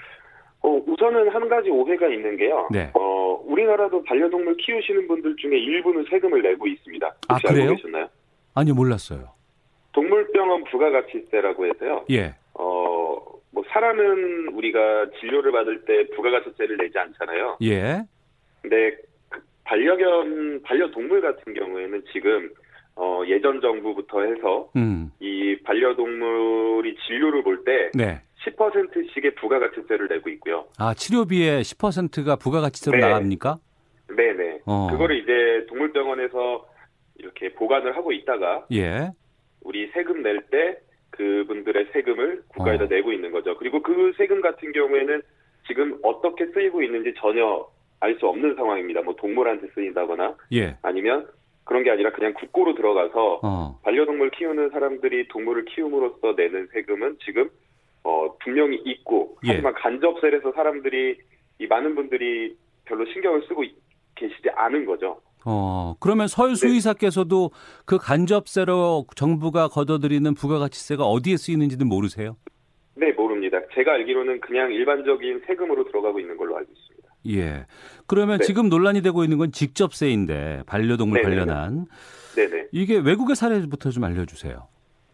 어, 0.62 0.68
우선은 0.86 1.30
한 1.30 1.48
가지 1.48 1.70
오해가 1.70 2.06
있는 2.08 2.36
게요. 2.36 2.68
네. 2.70 2.90
어, 2.94 3.40
우리나라도 3.44 4.02
반려동물 4.04 4.56
키우시는 4.58 5.08
분들 5.08 5.36
중에 5.36 5.58
일부는 5.58 6.04
세금을 6.10 6.42
내고 6.42 6.66
있습니다. 6.66 7.06
아, 7.28 7.34
혹시 7.34 7.46
아, 7.46 7.50
그래요? 7.50 7.68
알고 7.70 7.76
계셨나요? 7.76 8.08
아니요, 8.54 8.74
몰랐어요. 8.74 9.30
동물병원 9.92 10.64
부가가치세라고 10.64 11.66
해서요. 11.66 12.04
예. 12.10 12.34
사람은 13.72 14.48
우리가 14.54 15.06
진료를 15.20 15.52
받을 15.52 15.84
때 15.84 16.06
부가가치세를 16.14 16.76
내지 16.76 16.98
않잖아요. 16.98 17.58
예. 17.62 18.02
근데 18.62 18.96
그 19.28 19.40
반려견 19.64 20.62
반려동물 20.62 21.20
같은 21.20 21.54
경우에는 21.54 22.02
지금 22.12 22.50
어, 22.96 23.22
예전 23.26 23.60
정부부터 23.60 24.22
해서 24.22 24.70
음. 24.76 25.10
이 25.20 25.56
반려동물이 25.64 26.96
진료를 27.06 27.42
볼때 27.42 27.90
네. 27.94 28.20
10%씩의 28.44 29.34
부가가치세를 29.36 30.08
내고 30.08 30.28
있고요. 30.30 30.66
아 30.78 30.92
치료비의 30.94 31.62
10%가 31.62 32.36
부가가치세로 32.36 32.96
네. 32.98 33.02
나갑니까? 33.06 33.58
네네. 34.16 34.60
어. 34.66 34.88
그거를 34.90 35.18
이제 35.18 35.66
동물병원에서 35.68 36.66
이렇게 37.18 37.52
보관을 37.52 37.96
하고 37.96 38.12
있다가 38.12 38.66
예. 38.72 39.10
우리 39.62 39.88
세금 39.92 40.22
낼 40.22 40.40
때 40.50 40.78
그분들의 41.10 41.88
세금을 41.92 42.42
국가에다 42.48 42.84
어. 42.84 42.86
내고 42.88 43.12
있는 43.12 43.30
거죠. 43.30 43.56
그리고 43.56 43.82
그 43.82 44.12
세금 44.16 44.40
같은 44.40 44.72
경우에는 44.72 45.22
지금 45.66 45.98
어떻게 46.02 46.46
쓰이고 46.46 46.82
있는지 46.82 47.14
전혀 47.18 47.66
알 48.00 48.16
수 48.18 48.26
없는 48.26 48.54
상황입니다. 48.54 49.02
뭐 49.02 49.14
동물한테 49.14 49.68
쓰인다거나 49.74 50.34
예. 50.52 50.76
아니면 50.82 51.28
그런 51.64 51.82
게 51.82 51.90
아니라 51.90 52.10
그냥 52.12 52.32
국고로 52.34 52.74
들어가서 52.74 53.40
어. 53.42 53.78
반려동물 53.84 54.30
키우는 54.30 54.70
사람들이 54.70 55.28
동물을 55.28 55.66
키움으로써 55.66 56.32
내는 56.36 56.66
세금은 56.72 57.18
지금 57.24 57.50
어, 58.02 58.34
분명히 58.42 58.80
있고 58.86 59.36
예. 59.44 59.50
하지만 59.50 59.74
간접세에서 59.74 60.52
사람들이 60.52 61.18
이 61.58 61.66
많은 61.66 61.94
분들이 61.94 62.56
별로 62.86 63.04
신경을 63.04 63.42
쓰고 63.46 63.62
계시지 64.14 64.48
않은 64.54 64.86
거죠. 64.86 65.20
어, 65.44 65.94
그러면 66.00 66.28
설 66.28 66.50
네. 66.50 66.54
수의사께서도 66.54 67.50
네. 67.52 67.82
그 67.86 67.98
간접세로 67.98 69.06
정부가 69.16 69.68
걷어들이는 69.68 70.34
부가가치세가 70.34 71.04
어디에 71.04 71.36
쓰이는지는 71.36 71.88
모르세요? 71.88 72.36
네, 72.94 73.12
모릅니다. 73.12 73.58
제가 73.74 73.92
알기로는 73.92 74.40
그냥 74.40 74.72
일반적인 74.72 75.42
세금으로 75.46 75.84
들어가고 75.84 76.20
있는 76.20 76.36
걸로 76.36 76.56
알고 76.58 76.70
있습니다. 76.70 77.10
예. 77.28 77.66
그러면 78.06 78.38
네. 78.38 78.44
지금 78.44 78.68
논란이 78.68 79.02
되고 79.02 79.24
있는 79.24 79.38
건 79.38 79.52
직접세인데 79.52 80.64
반려동물 80.66 81.22
네네. 81.22 81.36
관련한. 81.36 81.86
네네. 82.34 82.68
이게 82.72 82.98
외국의 82.98 83.36
사례부터 83.36 83.90
좀 83.90 84.04
알려주세요. 84.04 84.68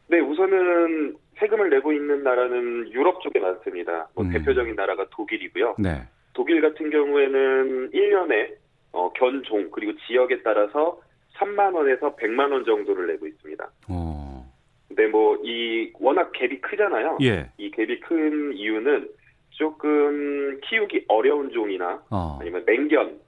네, 0.09 0.21
우선은 0.21 1.17
세금을 1.39 1.71
내고 1.71 1.93
있는 1.93 2.23
나라는 2.23 2.93
유럽 2.93 3.21
쪽에 3.23 3.39
많습니다. 3.39 4.09
뭐 4.15 4.25
음. 4.25 4.31
대표적인 4.31 4.75
나라가 4.75 5.07
독일이고요. 5.11 5.77
네. 5.79 6.03
독일 6.33 6.61
같은 6.61 6.91
경우에는 6.91 7.91
1년에 7.91 8.66
어, 8.97 9.13
견종 9.13 9.71
그리고 9.71 9.93
지역에 10.07 10.43
따라서 10.43 10.99
3만 11.35 11.75
원에서 11.75 12.17
100만 12.17 12.51
원 12.51 12.65
정도를 12.65 13.07
내고 13.09 13.27
있습니다. 13.27 13.71
어. 13.91 14.53
근데 14.89 15.07
뭐 15.09 15.27
이 15.43 15.93
워낙 16.01 16.33
갭이 16.33 16.61
크잖아요. 16.63 17.19
예. 17.23 17.51
이 17.59 17.71
갭이 17.71 18.01
큰 18.01 18.53
이유는 18.55 19.09
조금 19.51 20.59
키우기 20.63 21.05
어려운 21.09 21.51
종이나 21.51 22.03
어. 22.11 22.39
아니면 22.41 22.65
맹견 22.67 23.21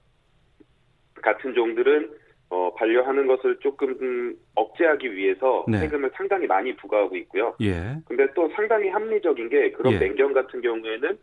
같은 1.21 1.53
종들은 1.53 2.11
어, 2.49 2.73
반려하는 2.75 3.27
것을 3.27 3.57
조금 3.59 4.35
억제하기 4.55 5.15
위해서 5.15 5.65
네. 5.67 5.79
세금을 5.79 6.11
상당히 6.15 6.47
많이 6.47 6.75
부과하고 6.75 7.15
있고요. 7.17 7.55
예. 7.61 7.95
근데 8.05 8.27
또 8.33 8.49
상당히 8.55 8.89
합리적인 8.89 9.49
게 9.49 9.71
그런 9.71 9.93
예. 9.93 9.99
맹견 9.99 10.33
같은 10.33 10.59
경우에는 10.61 11.17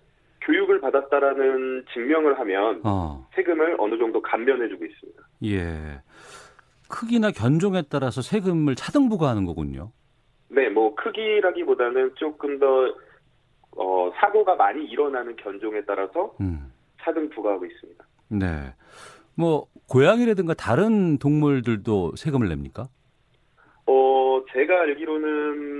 교육을 0.47 0.81
받았다라는 0.81 1.85
증명을 1.93 2.39
하면 2.39 2.81
어. 2.85 3.27
세금을 3.35 3.77
어느 3.79 3.99
정도 3.99 4.23
감면해주고 4.23 4.85
있습니다. 4.85 5.23
예. 5.45 6.01
크기나 6.89 7.33
견종에 7.33 7.83
따라서 7.91 8.23
세금을 8.23 8.77
차등 8.77 9.09
부과하는 9.09 9.45
거군요. 9.45 9.91
네, 10.49 10.69
뭐 10.69 10.95
크기라기보다는 10.95 12.13
조금 12.15 12.59
더 12.61 12.95
어, 13.77 14.11
사고가 14.17 14.55
많이 14.55 14.85
일어나는 14.87 15.35
견종에 15.37 15.83
따라서 15.85 16.35
음. 16.41 16.73
차등 17.03 17.29
부과하고 17.31 17.67
있습니다. 17.67 18.05
네. 18.29 18.47
뭐 19.35 19.67
고양이라든가 19.89 20.55
다른 20.55 21.19
동물들도 21.19 22.13
세금을 22.17 22.49
냅니까? 22.49 22.89
어, 23.87 24.43
제가 24.53 24.81
알기로는 24.83 25.76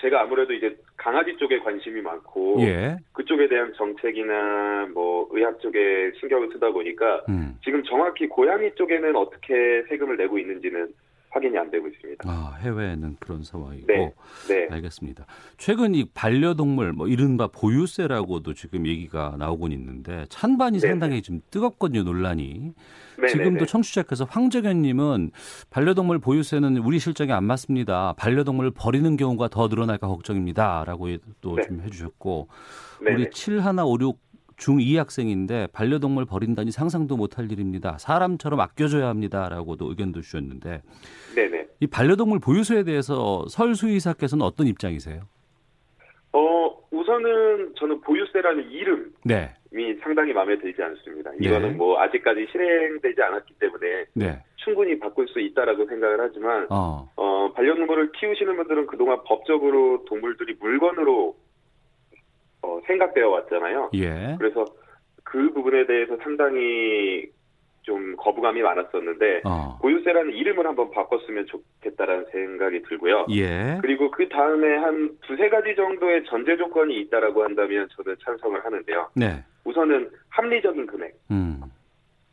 제가 0.00 0.22
아무래도 0.22 0.52
이제 0.52 0.76
강아지 0.96 1.36
쪽에 1.36 1.58
관심이 1.58 2.00
많고 2.00 2.56
예. 2.60 2.96
그쪽에 3.12 3.48
대한 3.48 3.72
정책이나 3.74 4.88
뭐 4.94 5.28
의학 5.30 5.60
쪽에 5.60 6.12
신경을 6.18 6.50
쓰다 6.52 6.70
보니까 6.70 7.22
음. 7.28 7.58
지금 7.62 7.82
정확히 7.84 8.26
고양이 8.26 8.74
쪽에는 8.74 9.14
어떻게 9.16 9.82
세금을 9.88 10.16
내고 10.16 10.38
있는지는 10.38 10.88
확인이 11.30 11.56
안 11.56 11.70
되고 11.70 11.86
있습니다. 11.86 12.28
아, 12.28 12.58
해외에는 12.60 13.16
그런 13.20 13.42
상황이고. 13.42 13.86
네. 13.86 14.12
네. 14.48 14.68
알겠습니다. 14.70 15.26
최근 15.58 15.94
이 15.94 16.04
반려동물 16.12 16.92
뭐 16.92 17.06
이른바 17.06 17.46
보유세라고도 17.46 18.54
지금 18.54 18.86
얘기가 18.86 19.36
나오곤 19.38 19.72
있는데 19.72 20.26
찬반이 20.28 20.80
네. 20.80 20.88
상당히 20.88 21.22
좀 21.22 21.40
뜨겁거든요, 21.50 22.02
논란이. 22.02 22.72
네, 23.16 23.22
네 23.22 23.28
지금도 23.28 23.60
네. 23.60 23.66
청취자께서 23.66 24.24
황정현 24.24 24.82
님은 24.82 25.30
반려동물 25.70 26.18
보유세는 26.18 26.78
우리 26.78 26.98
실정에 26.98 27.32
안 27.32 27.44
맞습니다. 27.44 28.14
반려동물을 28.16 28.72
버리는 28.72 29.16
경우가 29.16 29.48
더 29.48 29.68
늘어날까 29.68 30.08
걱정입니다 30.08 30.84
라고 30.84 31.08
또좀 31.40 31.78
네. 31.78 31.84
해 31.84 31.90
주셨고 31.90 32.48
우리 33.00 33.30
7156 33.30 34.29
중2 34.60 34.96
학생인데 34.96 35.68
반려동물 35.72 36.26
버린다니 36.26 36.70
상상도 36.70 37.16
못할 37.16 37.50
일입니다. 37.50 37.96
사람처럼 37.98 38.60
아껴줘야 38.60 39.08
합니다라고도 39.08 39.88
의견도 39.88 40.20
주셨는데 40.20 40.82
네네. 41.34 41.66
이 41.80 41.86
반려동물 41.86 42.40
보유소에 42.40 42.84
대해서 42.84 43.44
설수의사께서는 43.48 44.44
어떤 44.44 44.66
입장이세요? 44.66 45.22
어 46.32 46.78
우선은 46.90 47.74
저는 47.76 48.00
보유세라는 48.02 48.70
이름이 48.70 49.10
네. 49.24 49.54
상당히 50.02 50.32
마음에 50.32 50.58
들지 50.58 50.80
않습니다. 50.82 51.30
네. 51.30 51.36
이거는 51.40 51.70
네. 51.70 51.74
뭐 51.74 51.98
아직까지 52.00 52.46
실행되지 52.52 53.20
않았기 53.20 53.54
때문에 53.58 54.04
네. 54.14 54.42
충분히 54.56 54.98
바꿀 54.98 55.26
수 55.28 55.40
있다라고 55.40 55.86
생각을 55.86 56.20
하지만 56.20 56.66
어. 56.70 57.10
어 57.16 57.52
반려동물을 57.54 58.12
키우시는 58.12 58.56
분들은 58.56 58.86
그동안 58.86 59.18
법적으로 59.24 60.04
동물들이 60.04 60.54
물건으로 60.60 61.34
어, 62.62 62.80
생각되어 62.86 63.28
왔잖아요. 63.28 63.90
예. 63.94 64.36
그래서 64.38 64.64
그 65.24 65.52
부분에 65.52 65.86
대해서 65.86 66.16
상당히 66.22 67.30
좀 67.82 68.14
거부감이 68.16 68.60
많았었는데 68.60 69.42
어. 69.44 69.78
보유세라는 69.80 70.32
이름을 70.32 70.66
한번 70.66 70.90
바꿨으면 70.90 71.46
좋겠다라는 71.46 72.26
생각이 72.30 72.82
들고요. 72.82 73.26
예. 73.30 73.78
그리고 73.80 74.10
그 74.10 74.28
다음에 74.28 74.76
한 74.76 75.16
두세 75.22 75.48
가지 75.48 75.74
정도의 75.74 76.24
전제 76.24 76.56
조건이 76.56 76.98
있다라고 77.00 77.42
한다면 77.42 77.88
저는 77.96 78.16
찬성을 78.24 78.64
하는데요. 78.64 79.08
네. 79.14 79.42
우선은 79.64 80.10
합리적인 80.28 80.86
금액. 80.86 81.14
음. 81.30 81.60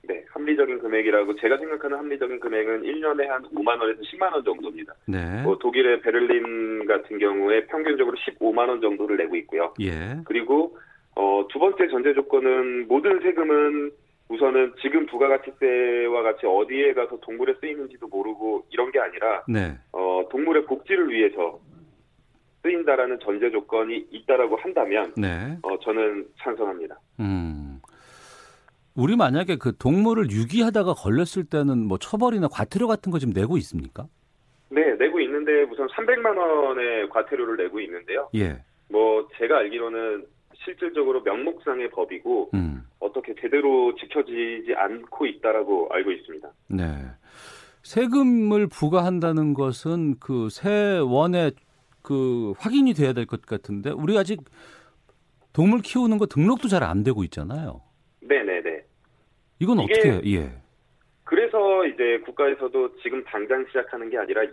네, 0.07 0.23
합리적인 0.29 0.79
금액이라고 0.79 1.35
제가 1.35 1.57
생각하는 1.57 1.97
합리적인 1.97 2.39
금액은 2.39 2.83
1년에 2.83 3.27
한 3.27 3.43
5만 3.43 3.79
원에서 3.79 4.01
10만 4.01 4.33
원 4.33 4.43
정도입니다. 4.43 4.93
네. 5.05 5.41
뭐 5.43 5.57
독일의 5.57 6.01
베를린 6.01 6.85
같은 6.87 7.19
경우에 7.19 7.65
평균적으로 7.65 8.15
15만 8.17 8.69
원 8.69 8.79
정도를 8.79 9.17
내고 9.17 9.35
있고요. 9.35 9.73
예. 9.81 10.17
그리고 10.25 10.77
어, 11.15 11.45
두 11.49 11.59
번째 11.59 11.87
전제 11.89 12.13
조건은 12.13 12.87
모든 12.87 13.19
세금은 13.21 13.91
우선은 14.29 14.73
지금 14.81 15.05
부가가치세와 15.05 16.21
같이 16.21 16.45
어디에 16.45 16.93
가서 16.93 17.17
동물에 17.21 17.55
쓰이는지도 17.59 18.07
모르고 18.07 18.65
이런 18.69 18.91
게 18.91 18.99
아니라 18.99 19.43
네. 19.47 19.77
어, 19.91 20.27
동물의 20.29 20.65
복지를 20.65 21.09
위해서 21.09 21.59
쓰인다라는 22.63 23.19
전제 23.21 23.49
조건이 23.49 24.05
있다라고 24.11 24.57
한다면 24.57 25.13
네. 25.15 25.57
어, 25.63 25.79
저는 25.79 26.27
찬성합니다. 26.39 26.99
음. 27.19 27.76
우리 28.97 29.15
만약에 29.15 29.57
그 29.57 29.77
동물을 29.77 30.31
유기하다가 30.31 30.95
걸렸을 30.95 31.45
때는 31.49 31.85
뭐 31.85 31.97
처벌이나 31.99 32.47
과태료 32.47 32.87
같은 32.87 33.11
거 33.11 33.19
지금 33.19 33.31
내고 33.33 33.55
있습니까? 33.57 34.07
네, 34.69 34.95
내고 34.95 35.19
있는데 35.21 35.63
우선 35.71 35.87
300만 35.87 36.35
원의 36.35 37.07
과태료를 37.09 37.57
내고 37.63 37.79
있는데요. 37.79 38.27
예. 38.35 38.59
뭐 38.89 39.27
제가 39.37 39.59
알기로는 39.59 40.25
실질적으로 40.65 41.21
명목상의 41.21 41.91
법이고 41.91 42.49
음. 42.55 42.81
어떻게 42.99 43.35
제대로 43.39 43.93
지켜지지 43.95 44.73
않고 44.75 45.27
있다라고 45.27 45.89
알고 45.91 46.11
있습니다. 46.11 46.49
네. 46.69 46.83
세금을 47.83 48.67
부과한다는 48.67 49.53
것은 49.53 50.15
그 50.19 50.49
세원에 50.49 51.51
그 52.01 52.53
확인이 52.57 52.93
돼야 52.93 53.13
될 53.13 53.25
것 53.27 53.45
같은데 53.45 53.91
우리 53.91 54.17
아직 54.17 54.41
동물 55.53 55.81
키우는 55.81 56.17
거 56.17 56.25
등록도 56.25 56.67
잘 56.67 56.83
안 56.83 57.03
되고 57.03 57.23
있잖아요. 57.23 57.81
네네네. 58.21 58.66
이건 59.59 59.79
어떻게 59.79 60.21
예. 60.25 60.51
그래서 61.23 61.85
이제 61.85 62.19
국가에서도 62.25 62.95
지금 62.97 63.23
당장 63.25 63.65
시작하는 63.67 64.09
게 64.09 64.17
아니라 64.17 64.43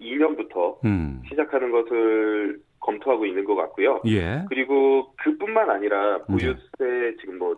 2022년부터 0.00 0.84
음. 0.84 1.22
시작하는 1.28 1.70
것을 1.70 2.58
검토하고 2.80 3.24
있는 3.26 3.44
것 3.44 3.54
같고요. 3.54 4.00
예. 4.06 4.42
그리고 4.48 5.12
그뿐만 5.22 5.70
아니라 5.70 6.18
보유세 6.24 6.58
네. 6.80 7.16
지금 7.20 7.38
뭐 7.38 7.54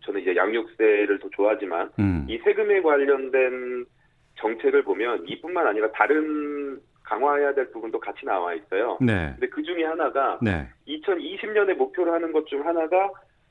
저는 0.00 0.20
이제 0.20 0.34
양육세를 0.34 1.20
더 1.20 1.28
좋아하지만 1.30 1.90
음. 1.98 2.26
이 2.28 2.38
세금에 2.38 2.82
관련된 2.82 3.86
정책을 4.36 4.82
보면 4.82 5.24
이뿐만 5.28 5.66
아니라 5.66 5.90
다른 5.92 6.80
강화해야 7.04 7.54
될 7.54 7.70
부분도 7.70 8.00
같이 8.00 8.26
나와 8.26 8.52
있어요. 8.54 8.98
네. 9.00 9.30
근데 9.34 9.46
그 9.48 9.62
중에 9.62 9.84
하나가 9.84 10.38
네. 10.42 10.66
2020년에 10.88 11.74
목표로 11.74 12.12
하는 12.12 12.32
것 12.32 12.44
중 12.46 12.66
하나가 12.66 13.10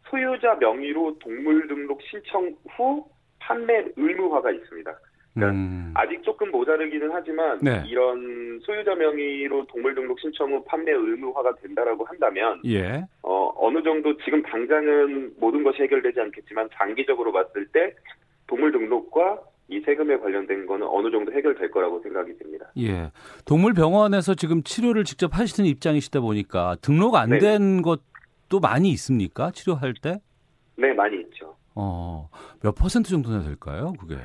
소유자 0.10 0.56
명의로 0.56 1.18
동물 1.20 1.68
등록 1.68 2.02
신청 2.04 2.56
후 2.70 3.06
판매 3.39 3.86
의무화가 3.96 4.52
있습니다. 4.52 5.00
그러니까 5.34 5.58
음. 5.58 5.92
아직 5.96 6.22
조금 6.24 6.52
모자르기는 6.52 7.10
하지만 7.12 7.58
네. 7.62 7.84
이런 7.88 8.60
소유자 8.62 8.94
명의로 8.94 9.66
동물 9.66 9.96
등록 9.96 10.20
신청 10.20 10.54
후 10.54 10.63
판매 10.66 10.92
의무화가 10.92 11.56
된다라고 11.56 12.06
한다면 12.06 12.62
예. 12.66 13.04
어, 13.24 13.52
어느 13.58 13.82
정도 13.82 14.16
지금 14.18 14.44
당장은 14.44 15.34
모든 15.39 15.63
것이 15.63 15.82
해결되지 15.82 16.20
않겠지만 16.20 16.70
장기적으로 16.74 17.32
봤을 17.32 17.66
때 17.68 17.94
동물 18.46 18.72
등록과 18.72 19.39
이 19.70 19.80
세금에 19.80 20.18
관련된 20.18 20.68
거는 20.68 20.86
어느 20.88 21.10
정도 21.10 21.32
해결될 21.32 21.72
거라고 21.72 22.00
생각이 22.02 22.38
듭니다. 22.38 22.72
예. 22.78 23.12
동물병원에서 23.46 24.36
지금 24.36 24.62
치료를 24.62 25.04
직접 25.04 25.36
하시는 25.36 25.68
입장이시다 25.68 26.20
보니까 26.20 26.76
등록 26.82 27.16
안된것 27.16 28.12
도 28.54 28.60
많이 28.60 28.92
있습니까? 28.92 29.50
치료할 29.50 29.96
때? 29.96 30.20
네, 30.78 30.94
많이 30.94 31.20
있죠. 31.22 31.56
어, 31.74 32.30
몇 32.62 32.76
퍼센트 32.76 33.10
정도나 33.10 33.42
될까요, 33.42 33.94
그게? 34.00 34.16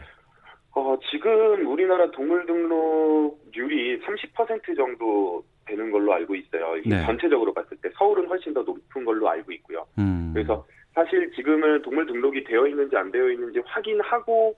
어, 0.74 0.98
지금 1.10 1.66
우리나라 1.66 2.10
동물 2.10 2.44
등록률이 2.44 4.00
30% 4.02 4.76
정도 4.76 5.42
되는 5.64 5.90
걸로 5.90 6.12
알고 6.12 6.34
있어요. 6.34 6.74
네. 6.84 7.06
전체적으로 7.06 7.54
봤을 7.54 7.74
때 7.78 7.88
서울은 7.96 8.28
훨씬 8.28 8.52
더 8.52 8.60
높은 8.60 9.02
걸로 9.06 9.30
알고 9.30 9.50
있고요. 9.52 9.86
음. 9.98 10.32
그래서 10.34 10.66
사실 10.94 11.32
지금은 11.32 11.80
동물 11.80 12.04
등록이 12.04 12.44
되어 12.44 12.66
있는지 12.66 12.98
안 12.98 13.10
되어 13.10 13.30
있는지 13.30 13.60
확인하고 13.64 14.54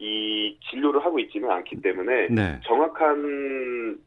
이 0.00 0.58
진료를 0.68 1.04
하고 1.04 1.20
있지는 1.20 1.48
않기 1.48 1.80
때문에 1.80 2.26
네. 2.28 2.60
정확한 2.64 3.98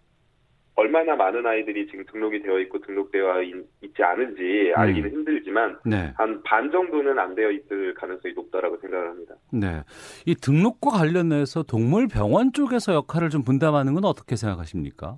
얼마나 0.76 1.16
많은 1.16 1.46
아이들이 1.46 1.88
지금 1.88 2.04
등록이 2.12 2.42
되어 2.42 2.60
있고 2.60 2.80
등록되어 2.80 3.42
있지 3.82 4.04
않은지 4.04 4.74
알기는 4.76 5.10
음. 5.10 5.14
힘들지만 5.14 5.80
네. 5.86 6.14
한반 6.18 6.70
정도는 6.70 7.18
안 7.18 7.34
되어 7.34 7.50
있을 7.50 7.94
가능성이 7.94 8.34
높다라고 8.34 8.78
생각을 8.78 9.08
합니다. 9.08 9.36
네. 9.54 9.84
이 10.26 10.36
등록과 10.36 10.92
관련해서 10.92 11.64
동물 11.64 12.08
병원 12.08 12.52
쪽에서 12.52 12.94
역할을 12.94 13.30
좀 13.30 13.44
분담하는 13.44 13.94
건 13.94 14.04
어떻게 14.04 14.36
생각하십니까? 14.36 15.16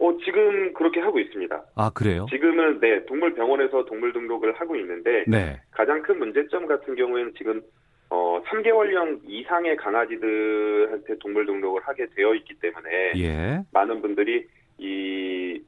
어, 0.00 0.16
지금 0.22 0.74
그렇게 0.74 1.00
하고 1.00 1.18
있습니다. 1.18 1.64
아, 1.76 1.90
그래요? 1.94 2.26
지금은 2.28 2.80
네, 2.80 3.02
동물 3.06 3.32
병원에서 3.34 3.86
동물 3.86 4.12
등록을 4.12 4.52
하고 4.60 4.76
있는데 4.76 5.24
네. 5.26 5.60
가장 5.70 6.02
큰 6.02 6.18
문제점 6.18 6.66
같은 6.66 6.94
경우에는 6.94 7.32
지금 7.38 7.62
어, 8.10 8.42
3개월령 8.46 9.20
이상의 9.26 9.76
강아지들한테 9.76 11.18
동물 11.20 11.46
등록을 11.46 11.80
하게 11.84 12.06
되어 12.14 12.34
있기 12.34 12.54
때문에 12.60 13.12
예. 13.16 13.62
많은 13.72 14.02
분들이 14.02 14.46
이 14.78 15.60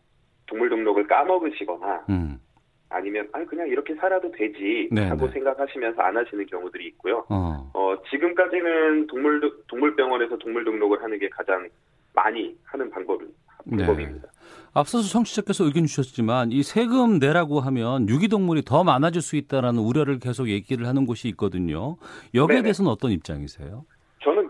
동물 0.47 0.69
등록을 0.69 1.07
까먹으시거나 1.07 2.05
음. 2.11 2.41
아니면 2.89 3.29
아 3.33 3.45
그냥 3.45 3.69
이렇게 3.69 3.95
살아도 3.97 4.31
되지 4.31 4.89
네네. 4.93 5.09
하고 5.09 5.27
네. 5.27 5.33
생각하시면서 5.33 6.01
안 6.03 6.17
하시는 6.17 6.47
경우들이 6.47 6.87
있고요. 6.89 7.25
어. 7.29 7.71
어. 7.75 7.97
지금까지는 8.11 9.07
동물 9.09 9.41
동물병원에서 9.67 10.39
동물 10.39 10.65
등록을 10.65 11.03
하는 11.03 11.19
게 11.19 11.29
가장 11.29 11.69
많이 12.15 12.57
하는 12.65 12.91
방법은 12.91 13.29
방법입니다. 13.69 14.29
네. 14.29 14.37
앞서서 14.73 15.09
청취자께서 15.09 15.65
의견 15.65 15.87
주셨지만 15.87 16.53
이 16.53 16.63
세금 16.63 17.19
내라고 17.19 17.61
하면 17.61 18.09
유기동물이 18.09 18.63
더 18.63 18.85
많아질 18.85 19.23
수 19.23 19.37
있다라는 19.37 19.81
우려를 19.81 20.19
계속 20.19 20.49
얘기를 20.49 20.87
하는 20.87 21.07
곳이 21.07 21.29
있거든요. 21.31 21.97
여기에 22.35 22.57
네네. 22.57 22.63
대해서는 22.63 22.91
어떤 22.91 23.11
입장이세요? 23.11 23.85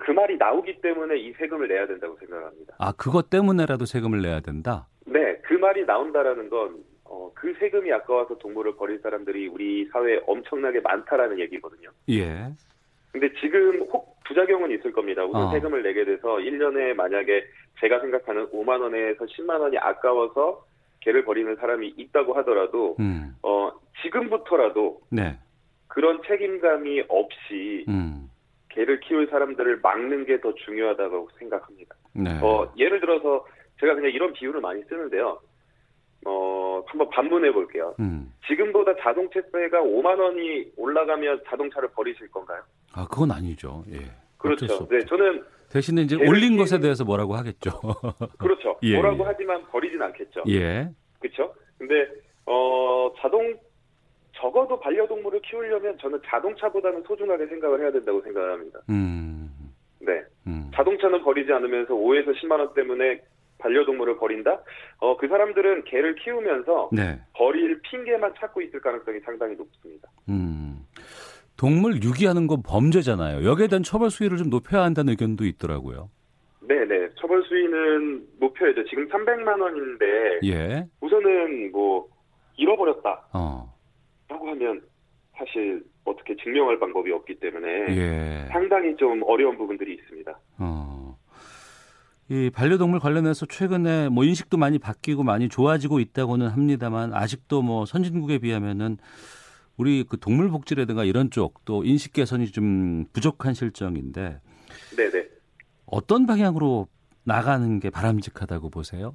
그 0.06 0.12
말이 0.12 0.36
나오기 0.36 0.80
때문에 0.82 1.18
이 1.18 1.32
세금을 1.32 1.66
내야 1.66 1.84
된다고 1.84 2.16
생각합니다. 2.20 2.76
아, 2.78 2.92
그것 2.92 3.28
때문에라도 3.28 3.86
세금을 3.86 4.22
내야 4.22 4.38
된다? 4.38 4.86
네, 5.04 5.36
그 5.42 5.54
말이 5.54 5.84
나온다라는 5.84 6.48
건, 6.48 6.76
어, 7.02 7.28
그 7.34 7.52
세금이 7.58 7.92
아까워서 7.92 8.38
동물을 8.38 8.76
버릴 8.76 9.00
사람들이 9.00 9.48
우리 9.48 9.84
사회에 9.86 10.20
엄청나게 10.28 10.78
많다라는 10.78 11.40
얘기거든요. 11.40 11.90
예. 12.08 12.52
근데 13.10 13.32
지금 13.40 13.80
혹 13.92 14.16
부작용은 14.28 14.70
있을 14.78 14.92
겁니다. 14.92 15.24
우선 15.24 15.42
어. 15.42 15.50
세금을 15.50 15.82
내게 15.82 16.04
돼서 16.04 16.36
1년에 16.36 16.94
만약에 16.94 17.44
제가 17.80 17.98
생각하는 17.98 18.48
5만 18.52 18.80
원에서 18.80 19.24
10만 19.24 19.60
원이 19.60 19.76
아까워서 19.78 20.64
개를 21.00 21.24
버리는 21.24 21.52
사람이 21.56 21.94
있다고 21.96 22.34
하더라도, 22.34 22.94
음. 23.00 23.34
어, 23.42 23.72
지금부터라도 24.02 25.00
네. 25.10 25.36
그런 25.88 26.20
책임감이 26.28 27.02
없이 27.08 27.84
음. 27.88 28.30
개를 28.76 29.00
키울 29.00 29.26
사람들을 29.28 29.80
막는 29.82 30.26
게 30.26 30.36
더 30.40 30.54
중요하다고 30.54 31.30
생각합니다. 31.38 31.96
네. 32.12 32.38
어, 32.42 32.70
예를 32.76 33.00
들어서 33.00 33.44
제가 33.80 33.94
그냥 33.94 34.10
이런 34.12 34.32
비유를 34.34 34.60
많이 34.60 34.82
쓰는데요. 34.84 35.40
어, 36.26 36.82
한번 36.86 37.08
반문해 37.08 37.52
볼게요. 37.52 37.94
음. 38.00 38.32
지금보다 38.46 38.94
자동차세가 39.00 39.80
5만 39.80 40.18
원이 40.18 40.72
올라가면 40.76 41.42
자동차를 41.48 41.88
버리실 41.94 42.30
건가요? 42.30 42.62
아, 42.92 43.06
그건 43.08 43.30
아니죠. 43.30 43.82
예. 43.92 43.98
그렇죠. 44.36 44.86
네, 44.88 45.00
저는 45.06 45.42
대신에 45.70 46.02
이제 46.02 46.16
올린 46.16 46.40
키우는... 46.50 46.56
것에 46.58 46.78
대해서 46.80 47.04
뭐라고 47.04 47.34
하겠죠. 47.34 47.70
그렇죠. 48.38 48.78
예. 48.82 48.94
뭐라고 48.94 49.24
하지만 49.24 49.64
버리진 49.68 50.00
않겠죠. 50.02 50.44
예. 50.48 50.88
그렇죠. 51.18 51.54
근데 51.78 52.06
어, 52.44 53.10
자동 53.20 53.54
적어도 54.36 54.78
반려동물을 54.80 55.40
키우려면 55.42 55.98
저는 55.98 56.20
자동차보다는 56.26 57.02
소중하게 57.06 57.46
생각을 57.46 57.80
해야 57.80 57.90
된다고 57.90 58.20
생각합니다. 58.22 58.80
음. 58.90 59.50
네. 60.00 60.22
음. 60.46 60.70
자동차는 60.74 61.22
버리지 61.22 61.52
않으면서 61.52 61.94
5에서 61.94 62.34
10만 62.36 62.58
원 62.58 62.72
때문에 62.74 63.20
반려동물을 63.58 64.18
버린다? 64.18 64.60
어, 64.98 65.16
그 65.16 65.28
사람들은 65.28 65.84
개를 65.84 66.14
키우면서 66.16 66.90
네. 66.92 67.18
버릴 67.32 67.80
핑계만 67.82 68.34
찾고 68.38 68.60
있을 68.62 68.80
가능성이 68.80 69.20
상당히 69.20 69.56
높습니다. 69.56 70.08
음. 70.28 70.86
동물 71.56 72.02
유기하는 72.02 72.46
건 72.46 72.62
범죄잖아요. 72.62 73.48
여기에 73.48 73.68
대한 73.68 73.82
처벌 73.82 74.10
수위를 74.10 74.36
좀 74.36 74.50
높여야 74.50 74.82
한다는 74.82 75.12
의견도 75.12 75.46
있더라고요. 75.46 76.10
네네. 76.60 77.10
처벌 77.18 77.42
수위는 77.44 78.26
높여야죠. 78.38 78.84
지금 78.84 79.08
300만 79.08 79.60
원인데 79.60 80.40
예. 80.44 80.86
우선은 81.00 81.72
뭐 81.72 82.06
잃어버렸다. 82.56 83.28
어. 83.32 83.75
라고 84.28 84.48
하면 84.50 84.82
사실 85.36 85.84
어떻게 86.04 86.34
증명할 86.36 86.78
방법이 86.78 87.12
없기 87.12 87.38
때문에 87.40 87.68
예. 87.96 88.48
상당히 88.50 88.96
좀 88.96 89.22
어려운 89.24 89.56
부분들이 89.56 89.94
있습니다. 89.94 90.38
어. 90.58 91.18
이 92.28 92.50
반려동물 92.50 92.98
관련해서 92.98 93.46
최근에 93.46 94.08
뭐 94.08 94.24
인식도 94.24 94.56
많이 94.56 94.78
바뀌고 94.78 95.22
많이 95.22 95.48
좋아지고 95.48 96.00
있다고는 96.00 96.48
합니다만 96.48 97.14
아직도 97.14 97.62
뭐 97.62 97.86
선진국에 97.86 98.38
비하면은 98.38 98.98
우리 99.76 100.04
그 100.04 100.18
동물 100.18 100.48
복지라든가 100.50 101.04
이런 101.04 101.30
쪽 101.30 101.64
또 101.64 101.84
인식 101.84 102.12
개선이 102.12 102.50
좀 102.50 103.04
부족한 103.12 103.54
실정인데 103.54 104.40
네네. 104.96 105.28
어떤 105.84 106.26
방향으로 106.26 106.88
나가는 107.24 107.80
게 107.80 107.90
바람직하다고 107.90 108.70
보세요? 108.70 109.14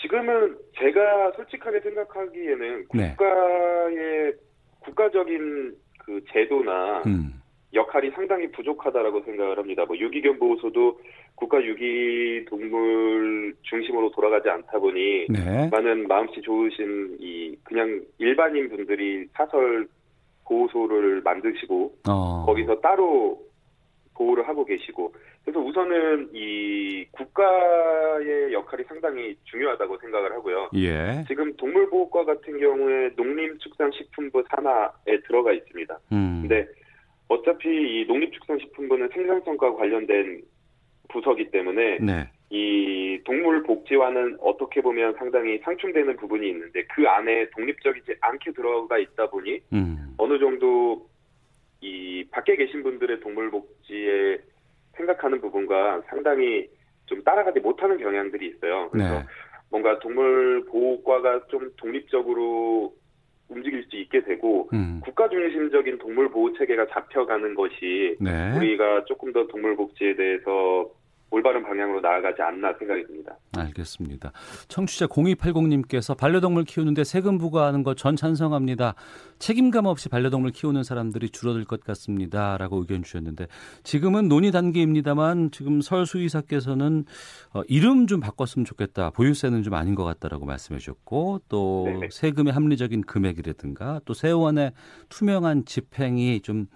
지금은 0.00 0.56
제가 0.78 1.32
솔직하게 1.32 1.80
생각하기에는 1.80 2.86
네. 2.94 3.10
국가의 3.10 4.34
국가적인 4.80 5.74
그 6.04 6.22
제도나 6.32 7.02
음. 7.06 7.42
역할이 7.74 8.10
상당히 8.10 8.50
부족하다라고 8.52 9.22
생각을 9.22 9.58
합니다. 9.58 9.84
뭐 9.84 9.96
유기견 9.96 10.38
보호소도 10.38 11.00
국가 11.34 11.62
유기 11.62 12.44
동물 12.48 13.54
중심으로 13.62 14.10
돌아가지 14.12 14.48
않다 14.48 14.78
보니 14.78 15.26
네. 15.28 15.68
많은 15.70 16.06
마음씨 16.08 16.40
좋으신 16.40 17.18
이 17.20 17.54
그냥 17.64 18.02
일반인 18.18 18.68
분들이 18.70 19.26
사설 19.34 19.86
보호소를 20.46 21.22
만드시고 21.22 21.92
어. 22.08 22.44
거기서 22.46 22.80
따로 22.80 23.45
보호를 24.16 24.48
하고 24.48 24.64
계시고 24.64 25.12
그래서 25.44 25.60
우선은 25.60 26.30
이 26.32 27.06
국가의 27.12 28.52
역할이 28.52 28.84
상당히 28.84 29.36
중요하다고 29.44 29.98
생각을 29.98 30.32
하고요. 30.32 30.70
예. 30.74 31.24
지금 31.28 31.54
동물보호과 31.56 32.24
같은 32.24 32.58
경우에 32.58 33.10
농림축산식품부 33.16 34.44
산하에 34.50 35.20
들어가 35.26 35.52
있습니다. 35.52 35.98
음. 36.12 36.38
근데 36.42 36.66
어차피 37.28 37.68
이 37.68 38.04
농림축산식품부는 38.06 39.08
생산성과 39.12 39.74
관련된 39.74 40.42
부서기 41.08 41.50
때문에 41.50 41.98
네. 42.00 42.28
이 42.50 43.20
동물 43.24 43.62
복지와는 43.62 44.38
어떻게 44.40 44.80
보면 44.80 45.14
상당히 45.18 45.58
상충되는 45.58 46.16
부분이 46.16 46.48
있는데 46.48 46.84
그 46.94 47.08
안에 47.08 47.50
독립적이지 47.50 48.16
않게 48.20 48.52
들어가 48.52 48.98
있다 48.98 49.28
보니 49.30 49.60
음. 49.72 50.14
어느 50.16 50.38
정도 50.38 51.08
이 51.80 52.24
밖에 52.30 52.56
계신 52.56 52.82
분들의 52.82 53.20
동물 53.20 53.50
복 53.50 53.75
지에 53.86 54.38
생각하는 54.96 55.40
부분과 55.40 56.02
상당히 56.08 56.68
좀 57.06 57.22
따라가지 57.22 57.60
못하는 57.60 57.98
경향들이 57.98 58.48
있어요. 58.48 58.88
그래서 58.90 59.20
네. 59.20 59.24
뭔가 59.70 59.98
동물 59.98 60.64
보호과가 60.66 61.46
좀 61.48 61.70
독립적으로 61.76 62.94
움직일 63.48 63.84
수 63.88 63.96
있게 63.96 64.22
되고 64.22 64.68
음. 64.72 65.00
국가 65.04 65.28
중심적인 65.28 65.98
동물 65.98 66.28
보호 66.30 66.52
체계가 66.56 66.86
잡혀가는 66.88 67.54
것이 67.54 68.16
네. 68.20 68.56
우리가 68.56 69.04
조금 69.04 69.32
더 69.32 69.46
동물 69.46 69.76
복지에 69.76 70.16
대해서 70.16 70.90
올바른 71.36 71.62
방향으로 71.62 72.00
나아가지 72.00 72.40
않나 72.40 72.72
생각이 72.78 73.06
듭니다. 73.06 73.36
알겠습니다. 73.58 74.32
청취자 74.68 75.06
0280님께서 75.06 76.16
반려동물 76.16 76.64
키우는데 76.64 77.04
세금 77.04 77.36
부과하는 77.36 77.82
것 77.82 78.06
전 78.06 78.14
찬성합니다. 78.14 78.94
책임감 79.40 79.86
없이 79.86 80.08
반려동물 80.08 80.52
키우는 80.52 80.84
사람들이 80.84 81.30
줄어들 81.30 81.64
것 81.64 81.82
같습니다. 81.82 82.56
라고 82.56 82.78
의견 82.78 83.02
주셨는데 83.02 83.48
지금은 83.82 84.28
논의 84.28 84.52
단계입니다만 84.52 85.50
지금 85.50 85.80
설 85.80 86.06
수의사께서는 86.06 87.04
어, 87.52 87.62
이름 87.66 88.06
좀 88.06 88.20
바꿨으면 88.20 88.64
좋겠다. 88.64 89.10
보유세는 89.10 89.64
좀 89.64 89.74
아닌 89.74 89.96
것 89.96 90.04
같다라고 90.04 90.46
말씀해 90.46 90.78
주셨고 90.78 91.40
또 91.48 91.84
네네. 91.86 92.08
세금의 92.12 92.52
합리적인 92.52 93.02
금액이라든가 93.02 94.02
또 94.04 94.14
세원의 94.14 94.72
투명한 95.08 95.64
집행이 95.64 96.42
좀 96.42 96.68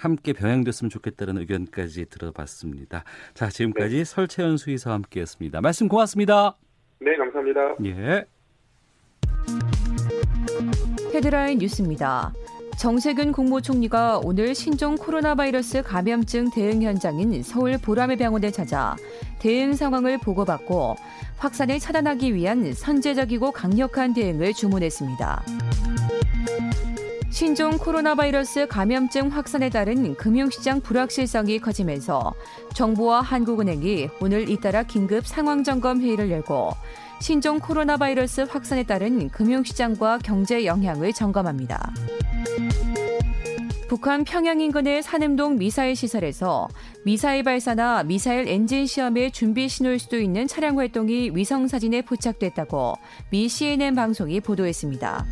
함께 0.00 0.32
병행됐으면 0.32 0.88
좋겠다는 0.88 1.36
의견까지 1.38 2.06
들어봤습니다. 2.06 3.04
자, 3.34 3.50
지금까지 3.50 3.98
네. 3.98 4.04
설채연 4.04 4.56
수의사와 4.56 4.94
함께했습니다. 4.94 5.60
말씀 5.60 5.88
고맙습니다. 5.88 6.56
네, 7.00 7.16
감사합니다. 7.16 7.60
예. 7.84 8.24
헤드라인 11.14 11.58
뉴스입니다. 11.58 12.32
정세균 12.78 13.32
국무총리가 13.32 14.22
오늘 14.24 14.54
신종 14.54 14.96
코로나 14.96 15.34
바이러스 15.34 15.82
감염증 15.82 16.48
대응 16.50 16.80
현장인 16.80 17.42
서울 17.42 17.76
보라매 17.76 18.16
병원에 18.16 18.50
찾아 18.50 18.96
대응 19.38 19.74
상황을 19.74 20.16
보고받고 20.16 20.96
확산을 21.36 21.78
차단하기 21.78 22.34
위한 22.34 22.72
선제적이고 22.72 23.52
강력한 23.52 24.14
대응을 24.14 24.54
주문했습니다. 24.54 25.42
신종 27.30 27.78
코로나 27.78 28.16
바이러스 28.16 28.66
감염증 28.66 29.28
확산에 29.28 29.70
따른 29.70 30.16
금융시장 30.16 30.80
불확실성이 30.80 31.60
커지면서 31.60 32.34
정부와 32.74 33.20
한국은행이 33.20 34.08
오늘 34.20 34.50
잇따라 34.50 34.82
긴급 34.82 35.26
상황점검 35.26 36.00
회의를 36.00 36.30
열고 36.30 36.72
신종 37.20 37.60
코로나 37.60 37.96
바이러스 37.96 38.42
확산에 38.42 38.82
따른 38.82 39.28
금융시장과 39.28 40.18
경제 40.24 40.66
영향을 40.66 41.12
점검합니다. 41.12 41.92
북한 43.88 44.22
평양 44.24 44.60
인근의 44.60 45.02
산음동 45.02 45.56
미사일 45.56 45.96
시설에서 45.96 46.68
미사일 47.04 47.42
발사나 47.42 48.04
미사일 48.04 48.46
엔진 48.48 48.86
시험의 48.86 49.32
준비 49.32 49.68
신호일 49.68 49.98
수도 49.98 50.18
있는 50.18 50.46
차량 50.46 50.78
활동이 50.78 51.30
위성 51.34 51.66
사진에 51.66 52.02
포착됐다고 52.02 52.94
미 53.30 53.48
CNN 53.48 53.94
방송이 53.96 54.40
보도했습니다. 54.40 55.26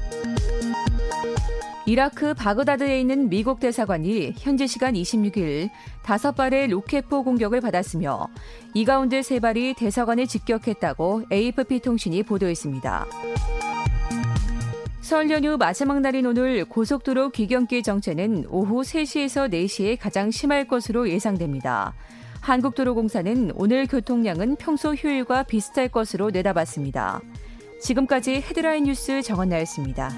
이라크 1.88 2.34
바그다드에 2.34 3.00
있는 3.00 3.30
미국 3.30 3.60
대사관이 3.60 4.34
현지 4.36 4.66
시간 4.66 4.92
26일 4.92 5.70
다섯 6.02 6.32
발의 6.32 6.68
로켓포 6.68 7.24
공격을 7.24 7.62
받았으며 7.62 8.28
이 8.74 8.84
가운데 8.84 9.22
세 9.22 9.40
발이 9.40 9.72
대사관을 9.72 10.26
직격했다고 10.26 11.22
AFP 11.32 11.80
통신이 11.80 12.24
보도했습니다. 12.24 13.06
설 15.00 15.30
연휴 15.30 15.56
마지막 15.56 16.00
날인 16.00 16.26
오늘 16.26 16.66
고속도로 16.66 17.30
귀경길 17.30 17.82
정체는 17.82 18.44
오후 18.50 18.82
3시에서 18.82 19.50
4시에 19.50 19.96
가장 19.98 20.30
심할 20.30 20.68
것으로 20.68 21.08
예상됩니다. 21.08 21.94
한국도로공사는 22.42 23.52
오늘 23.54 23.86
교통량은 23.86 24.56
평소 24.56 24.92
휴일과 24.92 25.44
비슷할 25.44 25.88
것으로 25.88 26.28
내다봤습니다. 26.28 27.22
지금까지 27.80 28.42
헤드라인 28.42 28.84
뉴스 28.84 29.22
정원나였습니다. 29.22 30.10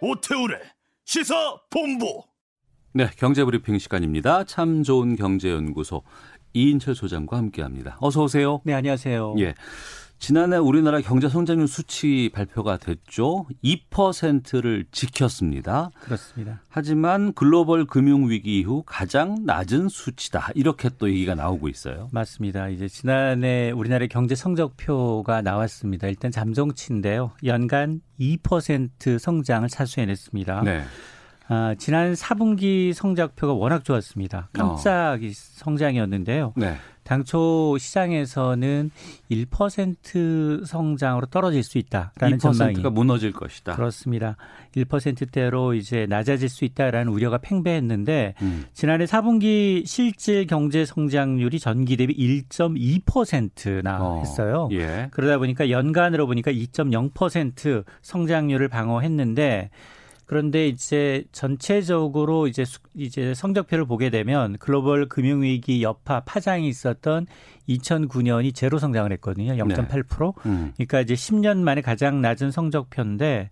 오태우래 0.00 0.58
시사 1.04 1.34
본부. 1.70 2.22
네, 2.92 3.08
경제브리핑 3.16 3.78
시간입니다. 3.78 4.44
참 4.44 4.82
좋은 4.82 5.16
경제연구소 5.16 6.02
이인철 6.52 6.94
소장과 6.94 7.36
함께합니다. 7.36 7.96
어서 8.00 8.24
오세요. 8.24 8.60
네, 8.64 8.74
안녕하세요. 8.74 9.36
예. 9.38 9.54
지난해 10.20 10.58
우리나라 10.58 11.00
경제 11.00 11.30
성장률 11.30 11.66
수치 11.66 12.30
발표가 12.32 12.76
됐죠. 12.76 13.46
2%를 13.64 14.84
지켰습니다. 14.92 15.90
그렇습니다. 15.98 16.60
하지만 16.68 17.32
글로벌 17.32 17.86
금융 17.86 18.28
위기 18.28 18.60
이후 18.60 18.82
가장 18.84 19.46
낮은 19.46 19.88
수치다. 19.88 20.50
이렇게 20.54 20.90
또 20.98 21.08
얘기가 21.08 21.34
나오고 21.34 21.68
있어요. 21.68 22.10
맞습니다. 22.12 22.68
이제 22.68 22.86
지난해 22.86 23.70
우리나라의 23.70 24.08
경제 24.08 24.34
성적표가 24.34 25.40
나왔습니다. 25.40 26.06
일단 26.06 26.30
잠정치인데요. 26.30 27.32
연간 27.44 28.02
2% 28.20 29.18
성장을 29.18 29.66
차수해냈습니다. 29.70 30.62
네. 30.64 30.82
아, 31.52 31.74
지난 31.76 32.12
4분기 32.12 32.92
성적표가 32.92 33.54
워낙 33.54 33.84
좋았습니다. 33.84 34.50
깜짝 34.52 35.14
어. 35.14 35.28
성장이었는데요. 35.32 36.54
네. 36.56 36.76
당초 37.02 37.76
시장에서는 37.76 38.92
1% 39.32 40.64
성장으로 40.64 41.26
떨어질 41.26 41.64
수 41.64 41.78
있다라는 41.78 42.38
2%가 42.38 42.52
전망이 42.52 42.74
무너질 42.92 43.32
것이다. 43.32 43.74
그렇습니다. 43.74 44.36
1%대로 44.76 45.74
이제 45.74 46.06
낮아질 46.08 46.48
수 46.48 46.64
있다라는 46.64 47.10
우려가 47.10 47.38
팽배했는데 47.38 48.34
음. 48.42 48.66
지난해 48.72 49.06
4분기 49.06 49.84
실질 49.86 50.46
경제 50.46 50.84
성장률이 50.84 51.58
전기 51.58 51.96
대비 51.96 52.14
1.2%나 52.16 53.98
어. 54.00 54.20
했어요. 54.20 54.68
예. 54.70 55.08
그러다 55.10 55.38
보니까 55.38 55.68
연간으로 55.68 56.28
보니까 56.28 56.52
2.0% 56.52 57.84
성장률을 58.02 58.68
방어했는데 58.68 59.70
그런데 60.30 60.68
이제 60.68 61.24
전체적으로 61.32 62.46
이제 62.46 62.64
이제 62.94 63.34
성적표를 63.34 63.84
보게 63.84 64.10
되면 64.10 64.56
글로벌 64.58 65.08
금융 65.08 65.42
위기 65.42 65.82
여파 65.82 66.20
파장이 66.20 66.68
있었던 66.68 67.26
2009년이 67.68 68.54
제로 68.54 68.78
성장을 68.78 69.10
했거든요. 69.14 69.54
0.8%. 69.54 70.34
네. 70.44 70.48
음. 70.48 70.72
그러니까 70.76 71.00
이제 71.00 71.14
10년 71.14 71.58
만에 71.58 71.80
가장 71.80 72.20
낮은 72.20 72.52
성적표인데 72.52 73.50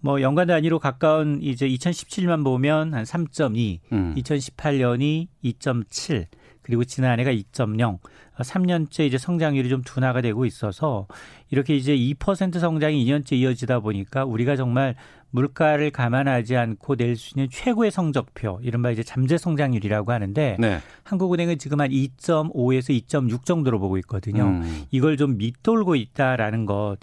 뭐 0.00 0.20
연간 0.20 0.48
단위로 0.48 0.80
가까운 0.80 1.38
이제 1.42 1.68
2017년 1.68 2.42
보면 2.42 2.92
한 2.92 3.04
3.2, 3.04 3.78
음. 3.92 4.14
2018년이 4.16 5.28
2.7, 5.44 6.26
그리고 6.62 6.82
지난해가 6.82 7.30
2.0, 7.30 8.00
3년째 8.38 9.06
이제 9.06 9.18
성장률이 9.18 9.68
좀 9.68 9.82
둔화가 9.82 10.20
되고 10.20 10.44
있어서 10.44 11.06
이렇게 11.50 11.76
이제 11.76 11.96
2% 11.96 12.58
성장이 12.58 13.04
2년째 13.04 13.34
이어지다 13.34 13.78
보니까 13.78 14.24
우리가 14.24 14.56
정말 14.56 14.96
물가를 15.30 15.90
감안하지 15.90 16.56
않고 16.56 16.94
낼 16.96 17.16
수 17.16 17.34
있는 17.34 17.48
최고의 17.50 17.90
성적표, 17.90 18.60
이른바 18.62 18.90
이제 18.90 19.02
잠재 19.02 19.38
성장률이라고 19.38 20.12
하는데 20.12 20.56
네. 20.58 20.78
한국은행은 21.04 21.58
지금 21.58 21.80
한 21.80 21.90
2.5에서 21.90 23.06
2.6 23.06 23.44
정도로 23.44 23.78
보고 23.78 23.98
있거든요. 23.98 24.44
음. 24.44 24.84
이걸 24.90 25.16
좀 25.16 25.36
밑돌고 25.38 25.94
있다라는 25.96 26.66
것. 26.66 26.96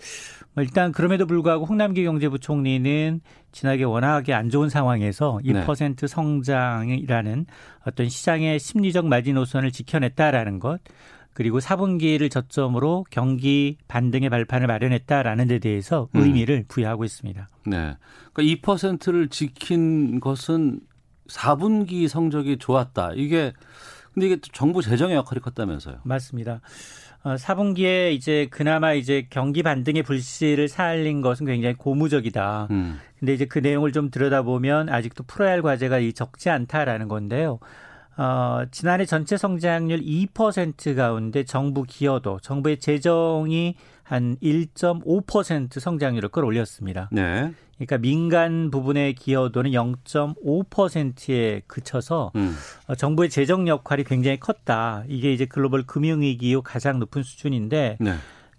뭐 0.54 0.64
일단 0.64 0.92
그럼에도 0.92 1.26
불구하고 1.26 1.66
홍남기 1.66 2.04
경제부총리는 2.04 3.22
지난해 3.52 3.84
워낙에 3.84 4.34
안 4.34 4.50
좋은 4.50 4.70
상황에서 4.70 5.40
2% 5.44 5.96
네. 5.96 6.08
성장이라는 6.08 7.46
어떤 7.86 8.10
시장의 8.10 8.60
심리적 8.60 9.08
마지노선을 9.08 9.72
지켜냈다라는 9.72 10.60
것. 10.60 10.80
그리고 11.34 11.60
4분기를 11.60 12.30
저점으로 12.30 13.06
경기 13.10 13.78
반등의 13.88 14.30
발판을 14.30 14.68
마련했다라는 14.68 15.48
데 15.48 15.60
대해서 15.60 16.08
음. 16.16 16.22
의미를 16.22 16.66
부여하고 16.68 17.04
있습니다. 17.04 17.50
네. 17.66 17.98
그러니까 18.34 18.76
2%를 18.76 19.30
지킨 19.30 20.20
것은 20.20 20.80
4분기 21.28 22.08
성적이 22.08 22.58
좋았다. 22.58 23.12
이게 23.16 23.54
근데 24.14 24.28
이게 24.28 24.38
정부 24.54 24.82
재정의 24.82 25.16
역할이 25.16 25.42
컸다면서요. 25.42 25.98
맞습니다. 26.04 26.62
어, 27.24 27.36
4분기에 27.36 28.12
이제 28.12 28.48
그나마 28.52 28.94
이제 28.94 29.28
경기 29.30 29.64
반등의 29.64 30.04
불씨를 30.04 30.68
살린 30.68 31.22
것은 31.22 31.46
굉장히 31.46 31.76
고무적이다. 31.76 32.68
음. 32.70 33.00
근데 33.20 33.34
이제 33.34 33.46
그 33.46 33.60
내용을 33.60 33.92
좀 33.92 34.12
들여다보면 34.12 34.90
아직도 34.90 35.24
풀어야 35.24 35.52
할 35.52 35.62
과제가 35.62 36.00
적지 36.14 36.50
않다라는 36.50 37.08
건데요. 37.08 37.60
어, 38.18 38.64
지난해 38.72 39.06
전체 39.06 39.38
성장률 39.38 40.02
2% 40.02 40.96
가운데 40.96 41.44
정부 41.44 41.84
기여도, 41.84 42.40
정부의 42.42 42.80
재정이 42.80 43.76
한 44.04 44.38
1.5% 44.44 45.80
성장률을 45.80 46.30
끌어올렸습니다. 46.30 47.10
네. 47.12 47.52
그러니까 47.76 47.98
민간 47.98 48.70
부분의 48.70 49.16
기여도는 49.16 49.72
0.5%에 49.72 51.62
그쳐서 51.68 52.32
음. 52.36 52.56
어, 52.88 52.96
정부의 52.96 53.30
재정 53.30 53.68
역할이 53.68 54.04
굉장히 54.04 54.40
컸다. 54.40 55.04
이게 55.08 55.34
이제 55.34 55.46
글로벌 55.46 55.84
금융위기 55.84 56.50
이후 56.50 56.62
가장 56.62 57.00
높은 57.00 57.24
수준인데 57.24 57.98
네. 58.00 58.14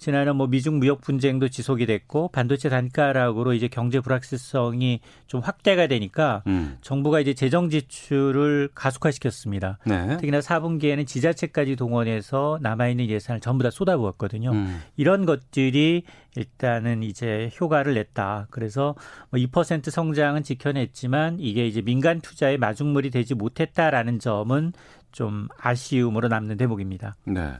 지난해 0.04 0.32
뭐 0.32 0.46
미중 0.46 0.80
무역 0.80 1.00
분쟁도 1.00 1.48
지속이 1.48 1.86
됐고 1.86 2.28
반도체 2.28 2.68
단가락으로 2.68 3.54
이제 3.54 3.68
경제 3.68 4.00
불확실성이 4.00 5.00
좀 5.26 5.40
확대가 5.40 5.86
되니까 5.86 6.42
음. 6.46 6.76
정부가 6.82 7.20
이제 7.20 7.32
재정 7.32 7.70
지출을 7.70 8.68
가속화시켰습니다. 8.74 9.78
네. 9.86 10.18
특히나 10.18 10.40
4분기에는 10.40 11.06
지자체까지 11.06 11.76
동원해서 11.76 12.58
남아 12.60 12.88
있는 12.88 13.08
예산을 13.08 13.40
전부 13.40 13.64
다 13.64 13.70
쏟아부었거든요. 13.70 14.50
음. 14.52 14.82
이런 14.98 15.24
것들이 15.24 16.02
일단은 16.36 17.02
이제 17.02 17.50
효과를 17.58 17.94
냈다. 17.94 18.48
그래서 18.50 18.94
뭐 19.30 19.40
2% 19.40 19.88
성장은 19.88 20.42
지켜냈지만 20.42 21.38
이게 21.40 21.66
이제 21.66 21.80
민간 21.80 22.20
투자의 22.20 22.58
마중물이 22.58 23.08
되지 23.08 23.34
못했다라는 23.34 24.18
점은 24.18 24.74
좀 25.12 25.48
아쉬움으로 25.56 26.28
남는 26.28 26.58
대목입니다. 26.58 27.16
네. 27.24 27.54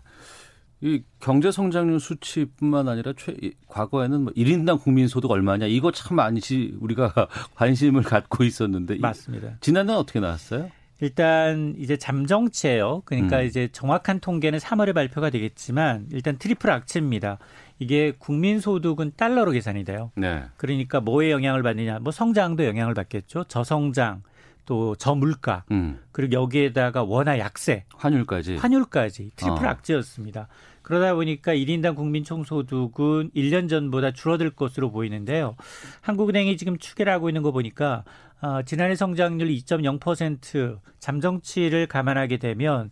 이 0.85 1.03
경제 1.19 1.51
성장률 1.51 1.99
수치뿐만 1.99 2.89
아니라 2.89 3.15
최, 3.17 3.35
과거에는 3.69 4.25
뭐 4.25 4.33
1인당 4.35 4.79
국민 4.83 5.09
소득 5.09 5.31
얼마냐 5.31 5.65
이거 5.65 5.91
참 5.91 6.17
많이 6.17 6.41
우리가 6.79 7.13
관심을 7.57 8.03
갖고 8.03 8.45
있었는데 8.45 8.99
맞습니다. 8.99 9.57
지난해는 9.63 9.99
어떻게 9.99 10.21
나왔어요? 10.21 10.71
일단 11.01 11.75
이제 11.79 11.97
잠정치예요. 11.97 13.03
그러니까 13.07 13.41
음. 13.41 13.47
이제 13.47 13.69
정확한 13.73 14.21
통계는 14.21 14.59
3월에 14.59 14.95
발표가 14.95 15.31
되겠지만 15.31 16.07
일단 16.13 16.37
트리플 16.37 16.71
악재입니다. 16.71 17.39
이게 17.79 18.13
국민 18.19 18.61
소득은 18.61 19.13
달러로 19.17 19.53
계산이 19.53 19.85
돼요. 19.85 20.13
네. 20.17 20.45
그러니까 20.59 21.01
뭐에 21.01 21.31
영향을 21.31 21.63
받느냐? 21.63 21.99
뭐 22.01 22.13
성장도 22.13 22.65
영향을 22.67 22.93
받겠죠. 22.95 23.45
저성장, 23.45 24.23
또 24.67 24.95
저물가 24.97 25.65
음. 25.71 26.01
그리고 26.13 26.33
여기에다가 26.33 27.03
원화 27.03 27.39
약세 27.39 27.85
환율까지 27.97 28.57
환율까지 28.57 29.33
트리플 29.37 29.67
어. 29.67 29.71
악재였습니다. 29.71 30.49
그러다 30.85 31.15
보니까 31.15 31.55
1인당 31.55 31.97
국민 31.97 32.23
총소득은 32.23 33.31
1년 33.35 33.69
전보다 33.69 34.13
줄어들 34.13 34.51
것으로 34.51 34.93
보이는데요. 34.93 35.57
한국은행이 36.03 36.57
지금 36.57 36.79
추계를 36.79 37.13
하고 37.13 37.29
있는 37.29 37.43
거 37.43 37.51
보니까 37.51 38.05
어, 38.41 38.63
지난해 38.63 38.95
성장률 38.95 39.49
2.0% 39.49 40.79
잠정치를 41.01 41.87
감안하게 41.87 42.37
되면 42.37 42.91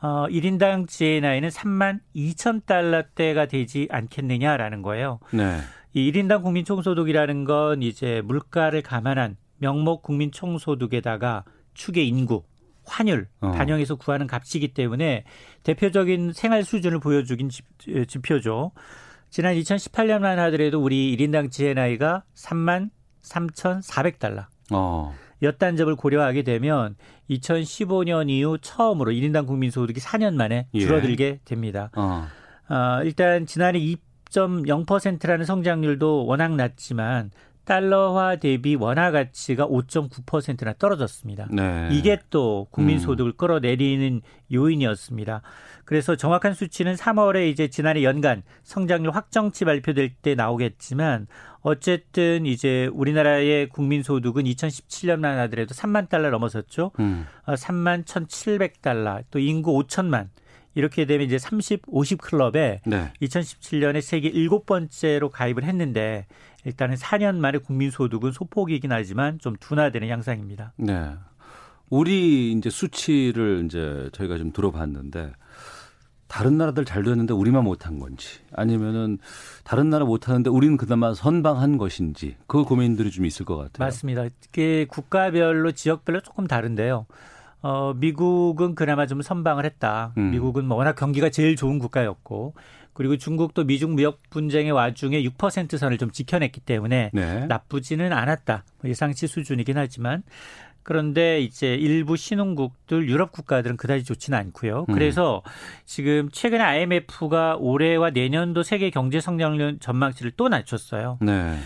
어, 0.00 0.26
1인당 0.28 0.88
GNI는 0.88 1.50
3만 1.50 2.00
2천 2.16 2.64
달러대가 2.64 3.46
되지 3.46 3.88
않겠느냐라는 3.90 4.80
거예요. 4.80 5.20
네. 5.30 5.58
이 5.92 6.10
1인당 6.10 6.42
국민 6.42 6.64
총소득이라는 6.64 7.44
건 7.44 7.82
이제 7.82 8.22
물가를 8.24 8.80
감안한 8.80 9.36
명목 9.58 10.02
국민 10.02 10.32
총소득에다가 10.32 11.44
추계 11.74 12.02
인구, 12.02 12.42
환율 12.86 13.28
어. 13.40 13.52
반영해서 13.52 13.96
구하는 13.96 14.26
값이기 14.26 14.74
때문에 14.74 15.24
대표적인 15.62 16.32
생활 16.32 16.64
수준을 16.64 17.00
보여주긴 17.00 17.50
지표죠. 18.06 18.72
지난 19.30 19.54
2018년만 19.56 20.36
하더라도 20.36 20.80
우리 20.82 21.16
1인당 21.16 21.50
GNI가 21.50 22.24
3만 22.34 22.90
3,400달러. 23.22 24.46
어. 24.72 25.14
였단 25.42 25.76
점을 25.76 25.94
고려하게 25.94 26.42
되면 26.42 26.96
2015년 27.30 28.30
이후 28.30 28.58
처음으로 28.60 29.10
1인당 29.12 29.46
국민소득이 29.46 30.00
4년 30.00 30.34
만에 30.34 30.68
예. 30.74 30.80
줄어들게 30.80 31.24
예. 31.24 31.40
됩니다. 31.44 31.90
어. 31.96 32.26
어, 32.68 33.02
일단 33.04 33.46
지난해 33.46 33.78
2.0%라는 33.78 35.44
성장률도 35.44 36.26
워낙 36.26 36.54
낮지만 36.54 37.30
달러화 37.64 38.36
대비 38.36 38.74
원화 38.74 39.10
가치가 39.10 39.66
5.9%나 39.66 40.74
떨어졌습니다. 40.74 41.48
네. 41.50 41.88
이게 41.92 42.18
또 42.30 42.66
국민 42.70 42.96
음. 42.96 43.00
소득을 43.00 43.32
음. 43.32 43.36
끌어내리는 43.36 44.20
요인이었습니다. 44.52 45.42
그래서 45.84 46.16
정확한 46.16 46.54
수치는 46.54 46.94
3월에 46.94 47.48
이제 47.48 47.68
지난해 47.68 48.02
연간 48.02 48.42
성장률 48.62 49.14
확정치 49.14 49.64
발표될 49.64 50.14
때 50.22 50.34
나오겠지만 50.34 51.26
어쨌든 51.60 52.46
이제 52.46 52.88
우리나라의 52.92 53.68
국민 53.68 54.02
소득은 54.02 54.44
2017년만 54.44 55.36
하더라도 55.36 55.74
3만 55.74 56.08
달러 56.08 56.30
넘어섰죠. 56.30 56.92
음. 57.00 57.26
3만 57.46 58.00
어, 58.00 58.04
1,700달러 58.04 59.24
또 59.30 59.38
인구 59.38 59.72
5천만 59.82 60.28
이렇게 60.74 61.04
되면 61.04 61.26
이제 61.26 61.38
30, 61.38 61.82
50 61.86 62.20
클럽에 62.20 62.80
네. 62.84 63.12
2017년에 63.22 64.00
세계 64.00 64.28
일곱 64.28 64.66
번째로 64.66 65.30
가입을 65.30 65.64
했는데 65.64 66.26
일단은 66.64 66.96
4년 66.96 67.36
만에 67.36 67.58
국민 67.58 67.90
소득은 67.90 68.32
소폭이긴 68.32 68.92
하지만 68.92 69.38
좀 69.38 69.54
둔화되는 69.58 70.08
양상입니다. 70.08 70.72
네. 70.76 71.12
우리 71.90 72.52
이제 72.52 72.70
수치를 72.70 73.62
이제 73.66 74.08
저희가 74.12 74.38
좀 74.38 74.52
들어봤는데 74.52 75.32
다른 76.26 76.56
나라들 76.56 76.84
잘 76.84 77.02
됐는데 77.02 77.34
우리만 77.34 77.62
못한 77.62 77.98
건지 77.98 78.40
아니면은 78.52 79.18
다른 79.62 79.90
나라 79.90 80.04
못하는데 80.04 80.50
우리는 80.50 80.76
그나마 80.76 81.14
선방한 81.14 81.78
것인지 81.78 82.36
그 82.46 82.64
고민들이 82.64 83.10
좀 83.10 83.24
있을 83.24 83.44
것 83.44 83.56
같아요. 83.56 83.86
맞습니다. 83.86 84.24
이게 84.24 84.86
국가별로 84.86 85.72
지역별로 85.72 86.20
조금 86.20 86.46
다른데요. 86.46 87.06
어, 87.62 87.94
미국은 87.94 88.74
그나마 88.74 89.06
좀 89.06 89.22
선방을 89.22 89.64
했다. 89.64 90.12
음. 90.18 90.30
미국은 90.32 90.66
뭐 90.66 90.76
워낙 90.76 90.96
경기가 90.96 91.30
제일 91.30 91.56
좋은 91.56 91.78
국가였고 91.78 92.54
그리고 92.94 93.16
중국도 93.16 93.64
미중 93.64 93.94
무역 93.94 94.20
분쟁의 94.30 94.72
와중에 94.72 95.22
6% 95.22 95.76
선을 95.76 95.98
좀 95.98 96.10
지켜냈기 96.10 96.60
때문에 96.60 97.10
네. 97.12 97.46
나쁘지는 97.46 98.12
않았다. 98.12 98.64
뭐 98.80 98.90
예상치 98.90 99.26
수준이긴 99.26 99.76
하지만 99.76 100.22
그런데 100.84 101.40
이제 101.40 101.74
일부 101.74 102.16
신흥국들 102.16 103.08
유럽 103.08 103.32
국가들은 103.32 103.76
그다지 103.76 104.04
좋지는 104.04 104.38
않고요. 104.38 104.84
음. 104.88 104.94
그래서 104.94 105.42
음. 105.44 105.50
지금 105.86 106.28
최근에 106.30 106.62
IMF가 106.62 107.56
올해와 107.58 108.10
내년도 108.10 108.62
세계 108.62 108.90
경제 108.90 109.18
성장률 109.18 109.78
전망치를 109.80 110.32
또 110.36 110.48
낮췄어요. 110.48 111.18
네. 111.22 111.56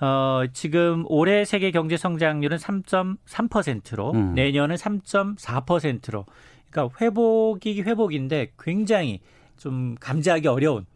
어, 0.00 0.44
지금 0.52 1.04
올해 1.08 1.44
세계 1.44 1.72
경제 1.72 1.96
성장률은 1.96 2.56
3.3%로 2.56 4.12
음. 4.12 4.34
내년은 4.34 4.76
3.4%로 4.76 6.24
그러니까 6.70 6.96
회복이 7.00 7.82
회복인데 7.82 8.52
굉장히 8.58 9.20
좀 9.60 9.94
감지하기 10.00 10.48
어려운 10.48 10.86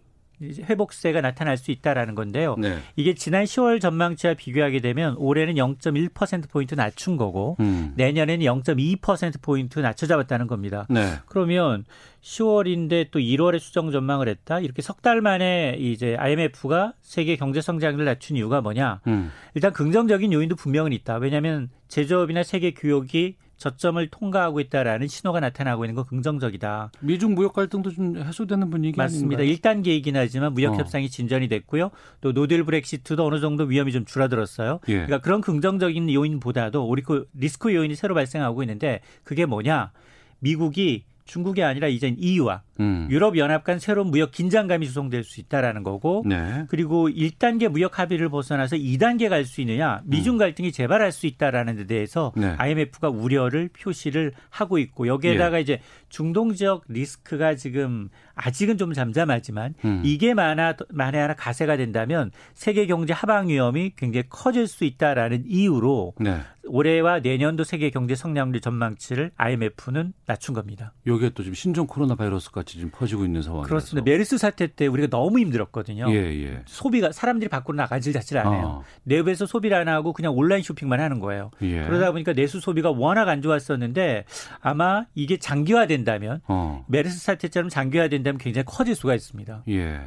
회복세가 0.43 1.21
나타날 1.21 1.57
수 1.57 1.71
있다라는 1.71 2.17
건데요. 2.17 2.57
네. 2.59 2.79
이게 2.97 3.15
지난 3.15 3.45
10월 3.45 3.81
전망치와 3.81 4.35
비교하게 4.35 4.81
되면 4.81 5.15
올해는 5.17 5.55
0.1% 5.55 6.51
포인트 6.51 6.75
낮춘 6.75 7.17
거고 7.17 7.57
음. 7.61 7.93
내년에는 7.97 8.45
0.2% 8.45 9.41
포인트 9.41 9.79
낮춰 9.79 10.07
잡았다는 10.07 10.49
겁니다. 10.49 10.87
네. 10.91 11.19
그러면 11.27 11.85
10월인데 12.21 13.11
또 13.13 13.21
1월에 13.21 13.61
수정 13.61 13.93
전망을 13.93 14.29
했다. 14.29 14.59
이렇게 14.59 14.83
석 14.83 15.03
달 15.03 15.21
만에 15.21 15.77
이제 15.79 16.17
IMF가 16.19 16.95
세계 17.03 17.37
경제 17.37 17.61
성장률을 17.61 18.05
낮춘 18.07 18.37
이유가 18.37 18.61
뭐냐? 18.61 19.01
음. 19.07 19.31
일단 19.55 19.73
긍정적인 19.73 20.33
요인도 20.33 20.57
분명은 20.57 20.93
있다. 20.93 21.17
왜냐하면 21.17 21.69
제조업이나 21.89 22.43
세계 22.43 22.73
교역이 22.73 23.37
저점을 23.57 24.07
통과하고 24.09 24.61
있다라는 24.61 25.07
신호가 25.07 25.41
나타나고 25.41 25.85
있는 25.85 25.95
건 25.95 26.05
긍정적이다. 26.07 26.93
미중 27.01 27.35
무역 27.35 27.53
갈등도 27.53 27.91
좀 27.91 28.17
해소되는 28.17 28.71
분위기 28.71 28.97
맞습니다. 28.97 29.43
아닌가요? 29.43 29.57
1단계이긴 29.57 30.15
하지만 30.15 30.53
무역 30.53 30.75
어. 30.75 30.77
협상이 30.77 31.09
진전이 31.09 31.49
됐고요. 31.49 31.91
또 32.21 32.33
노딜 32.33 32.65
브렉시트도 32.65 33.25
어느 33.25 33.41
정도 33.41 33.65
위험이 33.65 33.93
좀 33.93 34.05
줄어들었어요. 34.05 34.81
예. 34.89 34.93
그러니까 34.93 35.19
그런 35.21 35.41
긍정적인 35.41 36.13
요인보다도 36.13 36.89
우리 36.89 37.03
그 37.03 37.27
리스크 37.35 37.75
요인이 37.75 37.95
새로 37.95 38.15
발생하고 38.15 38.63
있는데 38.63 39.01
그게 39.23 39.47
뭐냐? 39.47 39.93
미국이 40.41 41.05
중국이 41.25 41.63
아니라 41.63 41.89
이젠 41.89 42.17
EU와 42.19 42.63
음. 42.81 43.07
유럽 43.11 43.37
연합 43.39 43.65
간 43.65 43.79
새로운 43.79 44.09
무역 44.09 44.31
긴장감이 44.31 44.87
조성될 44.87 45.25
수 45.25 45.41
있다라는 45.41 45.83
거고 45.83 46.23
네. 46.27 46.65
그리고 46.69 47.09
1단계 47.09 47.69
무역 47.69 47.99
합의를 47.99 48.29
벗어나서 48.29 48.77
2단계 48.77 49.29
갈 49.29 49.45
수 49.45 49.61
있느냐 49.61 50.01
미중 50.05 50.37
음. 50.37 50.39
갈등이 50.39 50.73
재발할 50.73 51.13
수 51.13 51.27
있다라는 51.27 51.77
데 51.77 51.87
대해서 51.87 52.33
네. 52.35 52.55
IMF가 52.57 53.09
우려를 53.11 53.69
표시를 53.69 54.33
하고 54.49 54.79
있고 54.79 55.07
여기에다가 55.07 55.59
예. 55.59 55.61
이제 55.61 55.81
중동 56.15 56.55
지역 56.55 56.85
리스크가 56.87 57.57
지금 57.57 58.09
아직은 58.37 58.79
좀 58.79 58.93
잠잠하지만 58.93 59.75
음. 59.85 60.01
이게 60.05 60.33
만화 60.33 60.75
만에 60.91 61.19
하나 61.19 61.35
가세가 61.35 61.77
된다면 61.77 62.31
세계 62.55 62.87
경제 62.87 63.13
하방 63.13 63.49
위험이 63.49 63.91
굉장히 63.97 64.23
커질 64.29 64.69
수 64.69 64.85
있다라는 64.85 65.43
이유로 65.49 66.15
네. 66.21 66.39
올해와 66.67 67.21
내년도 67.21 67.65
세계 67.65 67.91
경제 67.91 68.15
성장률 68.15 68.61
전망치를 68.61 69.33
IMF는 69.37 70.13
낮춘 70.27 70.55
겁니다. 70.55 70.93
여기에 71.07 71.31
또 71.35 71.43
지금 71.43 71.55
신종 71.55 71.87
코로나 71.87 72.15
바이러스가 72.15 72.63
같이 72.63 72.75
지금 72.75 72.91
퍼지고 72.91 73.25
있는 73.25 73.43
상황이라서. 73.43 73.69
그렇습니다. 73.69 74.11
메르스 74.11 74.39
사태 74.39 74.67
때 74.67 74.87
우리가 74.87 75.09
너무 75.09 75.39
힘들었거든요. 75.41 76.07
예, 76.11 76.15
예. 76.15 76.63
소비가 76.67 77.13
사람들이 77.13 77.49
밖으로 77.49 77.77
나가질 77.77 78.13
자체를 78.13 78.47
안 78.47 78.53
해요. 78.55 78.63
어. 78.65 78.85
내부에서 79.03 79.47
소비를 79.47 79.77
안 79.77 79.89
하고 79.89 80.13
그냥 80.13 80.33
온라인 80.35 80.63
쇼핑만 80.63 81.01
하는 81.01 81.21
거예요. 81.21 81.51
예. 81.63 81.85
그러다 81.85 82.13
보니까 82.13 82.33
내수 82.33 82.61
소비가 82.61 82.91
워낙 82.91 83.29
안 83.29 83.43
좋았었는데 83.43 84.25
아마 84.61 85.05
이게 85.15 85.37
장기화된 85.37 86.04
다면 86.05 86.41
어. 86.47 86.85
메르스 86.89 87.19
사태처럼 87.19 87.69
장기화 87.69 88.09
된다면 88.09 88.39
굉장히 88.39 88.65
커질 88.65 88.95
수가 88.95 89.15
있습니다. 89.15 89.65
예. 89.69 90.01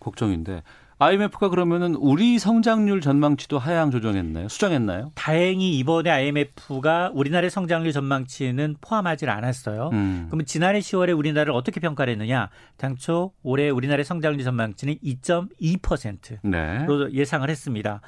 걱정인데 0.00 0.62
IMF가 1.00 1.48
그러면은 1.48 1.94
우리 1.94 2.40
성장률 2.40 3.00
전망치도 3.00 3.58
하향 3.58 3.92
조정했나요? 3.92 4.48
수정했나요? 4.48 5.12
다행히 5.14 5.78
이번에 5.78 6.10
IMF가 6.10 7.12
우리나라의 7.14 7.50
성장률 7.50 7.92
전망치는 7.92 8.76
포함하지 8.80 9.26
않았어요. 9.26 9.90
음. 9.92 10.26
그러면 10.28 10.44
지난해 10.44 10.80
10월에 10.80 11.16
우리나라를 11.16 11.52
어떻게 11.52 11.78
평가를 11.78 12.12
했느냐? 12.12 12.50
당초 12.76 13.32
올해 13.44 13.70
우리나라의 13.70 14.04
성장률 14.04 14.42
전망치는 14.42 14.96
2.2%로 15.04 16.38
네. 16.42 17.14
예상을 17.14 17.48
했습니다. 17.48 18.00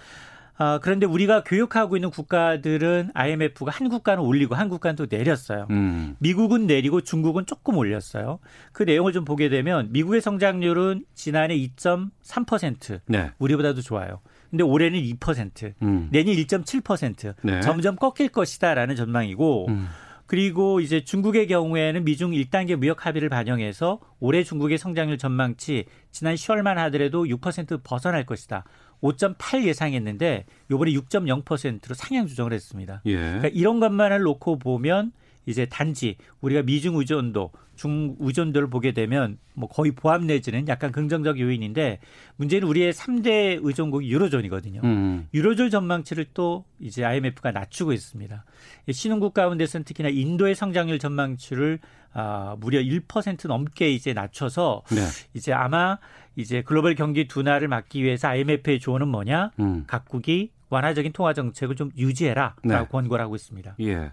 어, 0.60 0.78
그런데 0.78 1.06
우리가 1.06 1.42
교육하고 1.42 1.96
있는 1.96 2.10
국가들은 2.10 3.12
IMF가 3.14 3.70
한 3.70 3.88
국가는 3.88 4.22
올리고 4.22 4.54
한 4.54 4.68
국가는 4.68 4.94
또 4.94 5.06
내렸어요. 5.08 5.66
음. 5.70 6.16
미국은 6.18 6.66
내리고 6.66 7.00
중국은 7.00 7.46
조금 7.46 7.78
올렸어요. 7.78 8.40
그 8.72 8.82
내용을 8.82 9.14
좀 9.14 9.24
보게 9.24 9.48
되면 9.48 9.90
미국의 9.90 10.20
성장률은 10.20 11.06
지난해 11.14 11.56
2.3% 11.56 13.00
네. 13.06 13.30
우리보다도 13.38 13.80
좋아요. 13.80 14.20
근데 14.50 14.62
올해는 14.62 15.00
2%, 15.00 15.72
음. 15.80 16.08
내년 16.10 16.34
1.7% 16.34 17.34
네. 17.42 17.60
점점 17.62 17.96
꺾일 17.96 18.28
것이다라는 18.28 18.96
전망이고 18.96 19.68
음. 19.68 19.88
그리고 20.26 20.80
이제 20.80 21.02
중국의 21.02 21.46
경우에는 21.48 22.04
미중 22.04 22.32
1단계 22.32 22.76
무역 22.76 23.06
합의를 23.06 23.28
반영해서 23.30 23.98
올해 24.20 24.44
중국의 24.44 24.78
성장률 24.78 25.18
전망치 25.18 25.86
지난 26.12 26.34
10월만 26.34 26.74
하더라도 26.74 27.24
6% 27.24 27.80
벗어날 27.82 28.26
것이다. 28.26 28.64
5.8 29.02 29.64
예상했는데 29.64 30.44
요번에 30.70 30.92
6.0%로 30.92 31.94
상향 31.94 32.26
조정을 32.26 32.52
했습니다. 32.52 33.02
예. 33.06 33.16
그러니까 33.16 33.48
이런 33.48 33.80
것만을 33.80 34.20
놓고 34.20 34.58
보면 34.58 35.12
이제 35.46 35.66
단지 35.66 36.16
우리가 36.40 36.62
미중 36.62 36.96
의존도, 36.96 37.50
중 37.74 38.14
의존도를 38.18 38.68
보게 38.68 38.92
되면 38.92 39.38
뭐 39.54 39.68
거의 39.68 39.90
보합 39.90 40.22
내지는 40.24 40.68
약간 40.68 40.92
긍정적 40.92 41.40
요인인데 41.40 41.98
문제는 42.36 42.68
우리의 42.68 42.92
3대 42.92 43.58
의존국이 43.62 44.10
유로존이거든요. 44.10 44.82
음. 44.84 45.28
유로존 45.32 45.70
전망치를 45.70 46.26
또 46.34 46.64
이제 46.78 47.04
IMF가 47.04 47.52
낮추고 47.52 47.92
있습니다. 47.92 48.44
신흥국 48.90 49.32
가운데서는 49.32 49.84
특히나 49.84 50.10
인도의 50.10 50.54
성장률 50.54 50.98
전망치를 50.98 51.78
아, 52.12 52.56
무려 52.58 52.80
1% 52.80 53.46
넘게 53.46 53.90
이제 53.90 54.12
낮춰서 54.12 54.82
네. 54.90 55.00
이제 55.32 55.52
아마 55.52 55.98
이제 56.40 56.62
글로벌 56.62 56.94
경기 56.94 57.28
둔화를 57.28 57.68
막기 57.68 58.02
위해서 58.02 58.28
IMF의 58.28 58.80
조언은 58.80 59.08
뭐냐? 59.08 59.50
음. 59.60 59.84
각국이 59.86 60.50
완화적인 60.70 61.12
통화 61.12 61.32
정책을 61.34 61.76
좀 61.76 61.90
유지해라라고 61.96 62.60
네. 62.64 62.86
권고를 62.90 63.24
하고 63.24 63.36
있습니다. 63.36 63.76
예. 63.80 64.12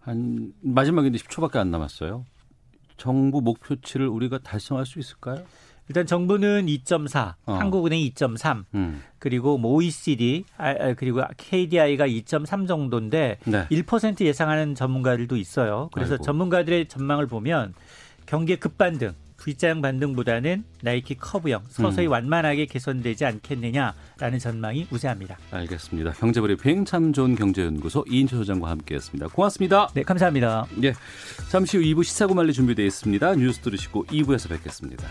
한 0.00 0.52
마지막인데 0.62 1.18
10초밖에 1.18 1.56
안 1.56 1.70
남았어요. 1.70 2.24
정부 2.96 3.40
목표치를 3.40 4.06
우리가 4.06 4.38
달성할 4.38 4.86
수 4.86 4.98
있을까요? 4.98 5.44
일단 5.88 6.06
정부는 6.06 6.66
2.4, 6.66 7.34
어. 7.44 7.54
한국은행 7.54 7.98
2.3, 8.00 8.64
음. 8.74 9.02
그리고 9.18 9.58
뭐 9.58 9.72
OECD 9.72 10.44
아, 10.56 10.70
아, 10.70 10.94
그리고 10.94 11.22
KDI가 11.36 12.06
2.3 12.06 12.68
정도인데 12.68 13.38
네. 13.44 13.66
1% 13.68 14.24
예상하는 14.24 14.74
전문가들도 14.74 15.36
있어요. 15.36 15.90
그래서 15.92 16.14
아이고. 16.14 16.24
전문가들의 16.24 16.86
전망을 16.86 17.26
보면 17.26 17.74
경기의 18.26 18.58
급반등, 18.58 19.12
V자형 19.42 19.82
반등보다는 19.82 20.64
나이키 20.82 21.16
커브형 21.16 21.62
서서히 21.68 22.06
음. 22.06 22.12
완만하게 22.12 22.66
개선되지 22.66 23.24
않겠느냐라는 23.24 24.38
전망이 24.38 24.86
우세합니다. 24.90 25.36
알겠습니다. 25.50 26.12
경제브리핑 26.12 26.84
참 26.84 27.12
좋은 27.12 27.34
경제연구소 27.34 28.04
이인철 28.08 28.38
소장과 28.38 28.70
함께했습니다. 28.70 29.28
고맙습니다. 29.28 29.88
네, 29.94 30.02
감사합니다. 30.02 30.66
예, 30.84 30.94
잠시 31.50 31.76
후 31.76 31.82
2부 31.82 32.04
시사고말리 32.04 32.52
준비되어 32.52 32.86
있습니다. 32.86 33.34
뉴스 33.34 33.60
들으시고 33.60 34.06
2부에서 34.06 34.48
뵙겠습니다. 34.48 35.06